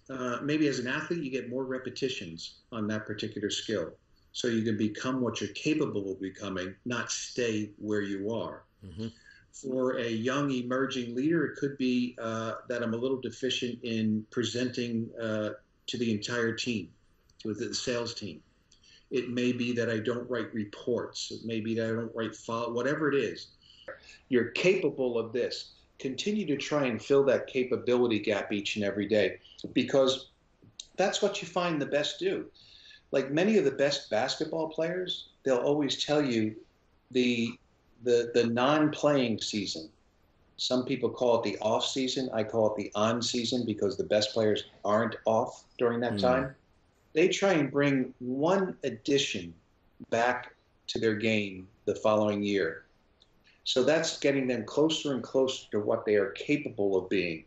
Uh, 0.10 0.40
maybe 0.42 0.68
as 0.68 0.80
an 0.80 0.88
athlete, 0.88 1.24
you 1.24 1.30
get 1.30 1.50
more 1.50 1.66
repetitions 1.66 2.60
on 2.72 2.88
that 2.88 3.06
particular 3.06 3.50
skill. 3.50 3.92
So 4.32 4.48
you 4.48 4.62
can 4.62 4.78
become 4.78 5.22
what 5.22 5.42
you're 5.42 5.50
capable 5.52 6.12
of 6.12 6.22
becoming, 6.22 6.76
not 6.86 7.12
stay 7.12 7.72
where 7.80 8.02
you 8.02 8.32
are. 8.32 8.64
Mm-hmm. 8.86 9.08
For 9.52 9.98
a 9.98 10.08
young 10.08 10.52
emerging 10.52 11.16
leader, 11.16 11.46
it 11.46 11.58
could 11.58 11.78
be 11.78 12.16
uh, 12.22 12.54
that 12.70 12.84
I'm 12.84 12.94
a 12.94 12.98
little 12.98 13.20
deficient 13.20 13.80
in 13.84 14.26
presenting 14.30 15.10
uh, 15.20 15.50
to 15.88 15.98
the 15.98 16.12
entire 16.12 16.54
team 16.54 16.90
with 17.44 17.60
the 17.60 17.74
sales 17.74 18.14
team. 18.14 18.42
It 19.10 19.30
may 19.30 19.52
be 19.54 19.72
that 19.74 19.90
I 19.90 20.00
don't 20.00 20.30
write 20.30 20.54
reports. 20.54 21.32
It 21.32 21.46
may 21.46 21.60
be 21.60 21.74
that 21.76 21.86
I 21.86 21.94
don't 21.94 22.12
write 22.14 22.36
follow, 22.36 22.74
whatever 22.74 23.12
it 23.12 23.16
is. 23.16 23.48
You're 24.30 24.50
capable 24.52 25.18
of 25.18 25.32
this. 25.32 25.74
Continue 26.00 26.46
to 26.46 26.58
try 26.58 26.86
and 26.86 27.02
fill 27.02 27.24
that 27.26 27.48
capability 27.48 28.20
gap 28.20 28.52
each 28.52 28.76
and 28.76 28.86
every 28.86 29.08
day 29.08 29.40
because 29.74 30.30
that's 30.96 31.22
what 31.22 31.42
you 31.42 31.48
find 31.48 31.82
the 31.82 31.86
best 31.86 32.20
do. 32.20 32.46
Like 33.12 33.32
many 33.32 33.58
of 33.58 33.66
the 33.66 33.72
best 33.72 34.10
basketball 34.10 34.70
players, 34.70 35.30
they'll 35.44 35.58
always 35.58 36.04
tell 36.04 36.24
you 36.24 36.56
the 37.12 37.58
the 38.04 38.32
the 38.34 38.46
non-playing 38.46 39.42
season. 39.42 39.90
Some 40.58 40.86
people 40.86 41.10
call 41.10 41.40
it 41.40 41.44
the 41.44 41.58
off 41.60 41.86
season. 41.86 42.30
I 42.34 42.44
call 42.44 42.74
it 42.74 42.78
the 42.78 42.92
on 42.96 43.22
season 43.22 43.66
because 43.66 43.96
the 43.96 44.04
best 44.04 44.34
players 44.34 44.66
aren't 44.84 45.16
off 45.26 45.64
during 45.78 46.00
that 46.02 46.14
mm. 46.14 46.22
time 46.22 46.56
they 47.18 47.28
try 47.28 47.54
and 47.54 47.72
bring 47.72 48.14
one 48.20 48.78
addition 48.84 49.52
back 50.12 50.54
to 50.86 51.00
their 51.00 51.16
game 51.16 51.68
the 51.86 51.96
following 51.96 52.44
year. 52.44 52.84
So 53.68 53.84
that's 53.84 54.18
getting 54.20 54.48
them 54.48 54.64
closer 54.64 55.14
and 55.14 55.22
closer 55.22 55.70
to 55.72 55.82
what 55.82 56.06
they 56.06 56.16
are 56.16 56.32
capable 56.32 56.98
of 56.98 57.10
being, 57.10 57.44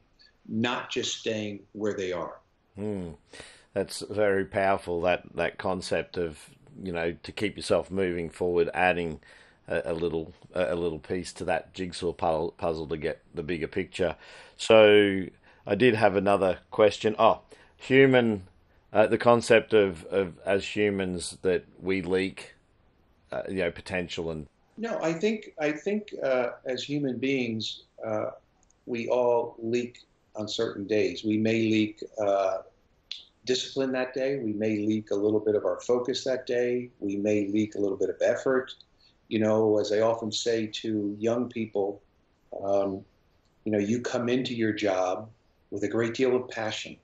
not 0.47 0.91
just 0.91 1.17
staying 1.17 1.61
where 1.73 1.95
they 1.95 2.13
are. 2.13 2.41
Mm. 2.79 3.15
That's 3.73 4.01
very 4.01 4.45
powerful. 4.45 5.01
That 5.01 5.23
that 5.35 5.57
concept 5.57 6.19
of 6.19 6.51
you 6.83 6.93
know 6.93 7.17
to 7.23 7.33
keep 7.33 7.57
yourself 7.57 7.91
moving 7.91 8.29
forward, 8.29 8.69
adding 8.75 9.21
a, 9.67 9.81
a 9.87 9.95
little 9.95 10.35
a 10.53 10.75
little 10.75 10.99
piece 10.99 11.33
to 11.33 11.45
that 11.47 11.73
jigsaw 11.73 12.13
puzzle 12.13 12.87
to 12.87 12.97
get 12.99 13.23
the 13.35 13.43
bigger 13.43 13.67
picture. 13.67 14.17
So 14.59 15.25
I 15.67 15.75
did 15.75 15.95
have 15.95 16.17
another 16.17 16.59
question. 16.71 17.17
Oh, 17.19 17.41
human 17.79 18.43
uh, 18.93 19.07
the 19.07 19.17
concept 19.17 19.73
of, 19.73 20.05
of 20.05 20.39
as 20.45 20.77
humans 20.77 21.39
that 21.41 21.65
we 21.81 22.03
leak, 22.03 22.57
uh, 23.33 23.45
you 23.49 23.61
know, 23.61 23.71
potential 23.71 24.31
and. 24.31 24.50
No, 24.81 24.99
I 25.03 25.13
think 25.13 25.53
I 25.61 25.73
think 25.73 26.15
uh, 26.25 26.53
as 26.65 26.83
human 26.83 27.19
beings, 27.19 27.83
uh, 28.03 28.31
we 28.87 29.09
all 29.09 29.55
leak 29.59 29.99
on 30.35 30.49
certain 30.49 30.87
days. 30.87 31.23
We 31.23 31.37
may 31.37 31.61
leak 31.69 32.03
uh, 32.19 32.63
discipline 33.45 33.93
that 33.93 34.15
day. 34.15 34.39
We 34.39 34.55
may 34.55 34.79
leak 34.79 35.11
a 35.11 35.15
little 35.15 35.39
bit 35.39 35.55
of 35.55 35.67
our 35.67 35.81
focus 35.81 36.25
that 36.25 36.47
day. 36.47 36.89
We 36.99 37.17
may 37.17 37.47
leak 37.49 37.75
a 37.75 37.79
little 37.79 37.99
bit 37.99 38.09
of 38.09 38.17
effort. 38.23 38.73
You 39.29 39.41
know, 39.41 39.79
as 39.79 39.93
I 39.93 40.01
often 40.01 40.33
say 40.33 40.67
to 40.67 41.15
young 41.19 41.51
people, 41.51 42.01
um, 42.65 43.05
you 43.65 43.73
know, 43.73 43.79
you 43.79 44.01
come 44.01 44.31
into 44.31 44.55
your 44.55 44.73
job 44.73 45.29
with 45.71 45.85
a 45.85 45.89
great 45.89 46.15
deal 46.15 46.35
of 46.35 46.49
passion 46.49 46.97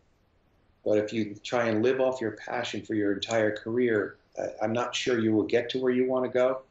but 0.87 0.99
if 0.99 1.13
you 1.13 1.35
try 1.43 1.67
and 1.67 1.83
live 1.83 2.01
off 2.01 2.21
your 2.21 2.33
passion 2.33 2.81
for 2.81 2.95
your 2.95 3.13
entire 3.13 3.55
career, 3.57 4.19
I'm 4.63 4.73
not 4.73 4.95
sure 4.95 5.19
you 5.19 5.35
will 5.35 5.43
get 5.43 5.69
to 5.71 5.81
where 5.81 5.93
you 5.93 6.09
want 6.09 6.25
to 6.25 6.31
go. 6.31 6.63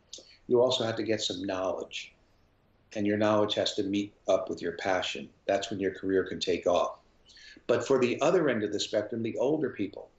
You 0.48 0.62
also 0.62 0.84
have 0.84 0.96
to 0.98 1.04
get 1.04 1.22
some 1.22 1.44
knowledge, 1.44 2.14
and 2.96 3.06
your 3.06 3.18
knowledge 3.18 3.56
has 3.56 3.74
to 3.76 3.84
meet 3.84 4.14
up 4.28 4.50
with 4.50 4.62
your 4.62 4.74
passion. 4.74 5.30
That's 5.48 5.70
when 5.70 5.80
your 5.80 5.94
career 5.94 6.24
can 6.24 6.40
take 6.40 6.68
off. 6.68 6.98
But 7.68 7.88
for 7.88 8.00
the 8.00 8.22
other 8.22 8.50
end 8.50 8.64
of 8.64 8.72
the 8.72 8.80
spectrum, 8.80 9.24
the 9.24 9.38
older 9.38 9.70
people, 9.70 10.10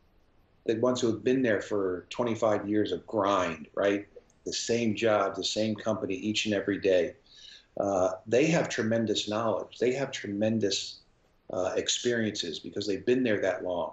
the 0.67 0.75
ones 0.81 1.01
who 1.01 1.07
have 1.09 1.23
been 1.23 1.43
there 1.43 1.61
for 1.61 2.07
25 2.11 2.69
years 2.69 2.93
of 2.93 3.07
grind, 3.07 3.69
right? 3.75 4.07
The 4.45 4.53
same 4.53 4.95
job, 4.97 5.37
the 5.37 5.45
same 5.45 5.75
company 5.77 6.15
each 6.15 6.47
and 6.47 6.55
every 6.55 6.79
day. 6.79 7.15
Uh, 7.79 8.13
they 8.27 8.47
have 8.47 8.69
tremendous 8.69 9.29
knowledge. 9.29 9.79
They 9.79 9.93
have 9.93 10.11
tremendous 10.11 11.01
uh, 11.53 11.73
experiences 11.77 12.59
because 12.59 12.87
they've 12.87 13.05
been 13.05 13.23
there 13.23 13.41
that 13.41 13.65
long. 13.65 13.93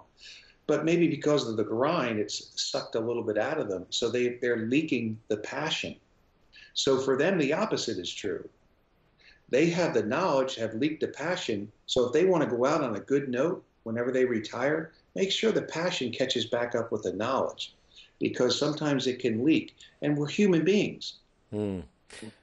But 0.66 0.84
maybe 0.84 1.08
because 1.08 1.46
of 1.46 1.56
the 1.56 1.64
grind, 1.64 2.18
it's 2.18 2.50
sucked 2.60 2.94
a 2.94 3.00
little 3.00 3.22
bit 3.22 3.36
out 3.36 3.58
of 3.58 3.68
them. 3.68 3.86
So 3.90 4.08
they, 4.08 4.38
they're 4.40 4.66
leaking 4.66 5.18
the 5.28 5.36
passion. 5.38 5.96
So 6.74 6.98
for 6.98 7.16
them, 7.16 7.38
the 7.38 7.52
opposite 7.52 7.98
is 7.98 8.12
true. 8.12 8.48
They 9.48 9.66
have 9.70 9.94
the 9.94 10.02
knowledge, 10.02 10.56
have 10.56 10.74
leaked 10.74 11.00
the 11.00 11.08
passion. 11.08 11.70
So 11.86 12.06
if 12.06 12.12
they 12.12 12.24
want 12.24 12.42
to 12.42 12.56
go 12.56 12.64
out 12.64 12.82
on 12.82 12.96
a 12.96 13.00
good 13.00 13.28
note 13.28 13.64
whenever 13.84 14.10
they 14.10 14.24
retire, 14.24 14.92
make 15.14 15.30
sure 15.30 15.52
the 15.52 15.62
passion 15.62 16.10
catches 16.10 16.46
back 16.46 16.74
up 16.74 16.90
with 16.90 17.02
the 17.02 17.12
knowledge 17.12 17.74
because 18.18 18.58
sometimes 18.58 19.06
it 19.06 19.18
can 19.18 19.44
leak. 19.44 19.76
And 20.02 20.16
we're 20.16 20.28
human 20.28 20.64
beings. 20.64 21.14
Mm. 21.52 21.84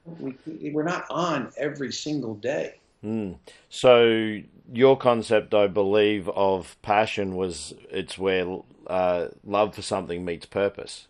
We, 0.05 0.71
we're 0.71 0.83
not 0.83 1.05
on 1.09 1.51
every 1.57 1.91
single 1.91 2.35
day. 2.35 2.75
Mm. 3.03 3.37
So 3.69 4.41
your 4.71 4.97
concept, 4.97 5.53
I 5.53 5.67
believe, 5.67 6.29
of 6.29 6.77
passion 6.81 7.35
was 7.35 7.73
it's 7.89 8.17
where 8.17 8.59
uh, 8.87 9.27
love 9.43 9.75
for 9.75 9.81
something 9.81 10.23
meets 10.23 10.45
purpose. 10.45 11.07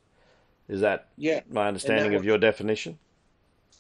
Is 0.70 0.82
that 0.82 1.08
yeah. 1.18 1.42
my 1.50 1.68
understanding 1.68 2.14
was, 2.14 2.22
of 2.22 2.26
your 2.26 2.38
definition? 2.38 2.98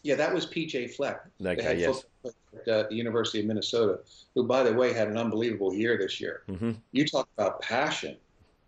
Yeah, 0.03 0.15
that 0.15 0.33
was 0.33 0.45
PJ 0.45 0.95
Fleck. 0.95 1.21
Okay, 1.45 1.79
yes. 1.79 2.05
At 2.25 2.67
uh, 2.67 2.87
the 2.89 2.95
University 2.95 3.39
of 3.39 3.45
Minnesota, 3.45 3.99
who, 4.35 4.43
by 4.45 4.63
the 4.63 4.73
way, 4.73 4.93
had 4.93 5.07
an 5.07 5.17
unbelievable 5.17 5.73
year 5.73 5.97
this 5.97 6.19
year. 6.19 6.43
Mm-hmm. 6.49 6.71
You 6.91 7.07
talk 7.07 7.27
about 7.37 7.61
passion. 7.61 8.17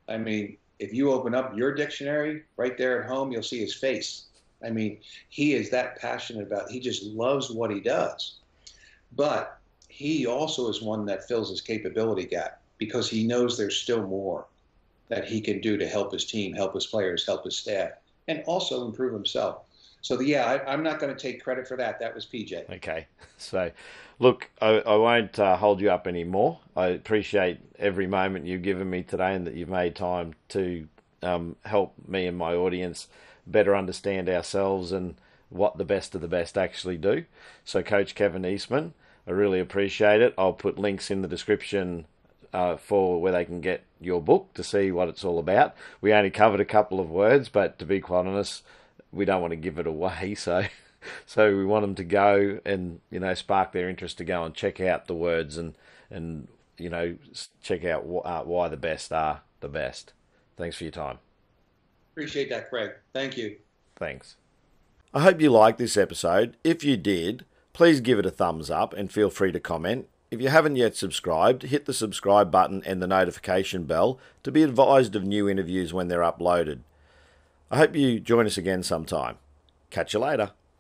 I 0.07 0.17
mean, 0.17 0.57
if 0.79 0.93
you 0.93 1.11
open 1.11 1.33
up 1.33 1.55
your 1.57 1.73
dictionary 1.73 2.43
right 2.57 2.77
there 2.77 3.03
at 3.03 3.09
home, 3.09 3.31
you'll 3.31 3.43
see 3.43 3.59
his 3.59 3.73
face. 3.73 4.25
I 4.63 4.69
mean, 4.69 4.99
he 5.29 5.53
is 5.53 5.69
that 5.71 5.99
passionate 5.99 6.47
about. 6.47 6.69
He 6.69 6.79
just 6.79 7.03
loves 7.03 7.51
what 7.51 7.71
he 7.71 7.79
does. 7.79 8.35
But 9.15 9.59
he 9.89 10.25
also 10.25 10.69
is 10.69 10.81
one 10.81 11.05
that 11.05 11.27
fills 11.27 11.49
his 11.49 11.61
capability 11.61 12.25
gap 12.25 12.61
because 12.77 13.09
he 13.09 13.25
knows 13.25 13.57
there's 13.57 13.77
still 13.77 14.07
more 14.07 14.45
that 15.09 15.25
he 15.25 15.39
can 15.39 15.61
do 15.61 15.77
to 15.77 15.87
help 15.87 16.11
his 16.11 16.25
team, 16.25 16.53
help 16.53 16.73
his 16.73 16.87
players, 16.87 17.25
help 17.25 17.43
his 17.43 17.57
staff, 17.57 17.91
and 18.27 18.43
also 18.47 18.85
improve 18.85 19.13
himself. 19.13 19.63
So 20.03 20.17
the, 20.17 20.25
yeah, 20.25 20.59
I, 20.67 20.73
am 20.73 20.83
not 20.83 20.99
going 20.99 21.15
to 21.15 21.19
take 21.19 21.41
credit 21.41 21.65
for 21.65 21.77
that. 21.77 21.97
That 21.99 22.13
was 22.13 22.25
PJ. 22.25 22.69
Okay, 22.75 23.07
so 23.37 23.71
look, 24.19 24.49
I, 24.61 24.79
I 24.79 24.95
won't 24.97 25.39
uh, 25.39 25.55
hold 25.55 25.79
you 25.79 25.89
up 25.89 26.07
anymore. 26.07 26.59
I 26.75 26.87
appreciate 26.87 27.59
every 27.79 28.05
moment 28.05 28.45
you've 28.45 28.63
given 28.63 28.89
me 28.89 29.03
today, 29.03 29.33
and 29.33 29.47
that 29.47 29.55
you've 29.55 29.69
made 29.69 29.95
time 29.95 30.33
to 30.49 30.89
um, 31.23 31.55
help 31.63 31.93
me 32.05 32.27
and 32.27 32.37
my 32.37 32.53
audience 32.53 33.07
better 33.47 33.75
understand 33.75 34.27
ourselves 34.27 34.91
and 34.91 35.15
what 35.49 35.77
the 35.77 35.85
best 35.85 36.15
of 36.15 36.21
the 36.21 36.27
best 36.27 36.57
actually 36.57 36.97
do. 36.97 37.23
So, 37.63 37.81
Coach 37.81 38.13
Kevin 38.13 38.45
Eastman, 38.45 38.93
I 39.25 39.31
really 39.31 39.61
appreciate 39.61 40.21
it. 40.21 40.33
I'll 40.37 40.51
put 40.51 40.77
links 40.77 41.11
in 41.11 41.21
the 41.21 41.29
description 41.29 42.07
uh, 42.51 42.75
for 42.75 43.21
where 43.21 43.31
they 43.31 43.45
can 43.45 43.61
get 43.61 43.85
your 44.01 44.21
book 44.21 44.53
to 44.55 44.65
see 44.65 44.91
what 44.91 45.07
it's 45.07 45.23
all 45.23 45.39
about. 45.39 45.75
We 46.01 46.11
only 46.11 46.29
covered 46.29 46.59
a 46.59 46.65
couple 46.65 46.99
of 46.99 47.09
words, 47.09 47.47
but 47.47 47.79
to 47.79 47.85
be 47.85 48.01
quite 48.01 48.25
honest, 48.25 48.63
we 49.13 49.25
don't 49.25 49.41
want 49.41 49.51
to 49.51 49.57
give 49.57 49.79
it 49.79 49.87
away. 49.87 50.35
So 50.43 50.65
so 51.25 51.55
we 51.55 51.65
want 51.65 51.83
them 51.83 51.95
to 51.95 52.03
go 52.03 52.59
and 52.65 53.01
you 53.09 53.19
know 53.19 53.33
spark 53.33 53.71
their 53.71 53.89
interest 53.89 54.17
to 54.19 54.23
go 54.23 54.43
and 54.43 54.55
check 54.55 54.79
out 54.79 55.07
the 55.07 55.15
words 55.15 55.57
and 55.57 55.75
and 56.09 56.47
you 56.77 56.89
know 56.89 57.17
check 57.61 57.83
out 57.83 58.03
uh, 58.23 58.43
why 58.43 58.69
the 58.69 58.77
best 58.77 59.11
are 59.11 59.41
the 59.59 59.69
best. 59.69 60.13
Thanks 60.55 60.77
for 60.77 60.85
your 60.85 60.91
time. 60.91 61.19
Appreciate 62.13 62.49
that, 62.49 62.69
Craig. 62.69 62.91
Thank 63.13 63.37
you. 63.37 63.57
Thanks. 63.95 64.35
I 65.13 65.21
hope 65.21 65.41
you 65.41 65.49
liked 65.49 65.77
this 65.77 65.97
episode. 65.97 66.57
If 66.63 66.83
you 66.83 66.95
did, 66.97 67.45
please 67.73 68.01
give 68.01 68.19
it 68.19 68.25
a 68.25 68.31
thumbs 68.31 68.69
up 68.69 68.93
and 68.93 69.11
feel 69.11 69.29
free 69.29 69.51
to 69.51 69.59
comment. 69.59 70.07
If 70.31 70.41
you 70.41 70.49
haven't 70.49 70.75
yet 70.75 70.95
subscribed, 70.95 71.63
hit 71.63 71.85
the 71.85 71.93
subscribe 71.93 72.51
button 72.51 72.81
and 72.85 73.01
the 73.01 73.07
notification 73.07 73.83
bell 73.83 74.19
to 74.43 74.51
be 74.51 74.63
advised 74.63 75.15
of 75.15 75.23
new 75.23 75.47
interviews 75.47 75.93
when 75.93 76.07
they're 76.07 76.21
uploaded. 76.21 76.79
I 77.73 77.77
hope 77.77 77.95
you 77.95 78.19
join 78.19 78.45
us 78.45 78.55
again 78.55 78.83
sometime. 78.83 79.37
Catch 79.89 80.13
you 80.13 80.19
later. 80.19 80.51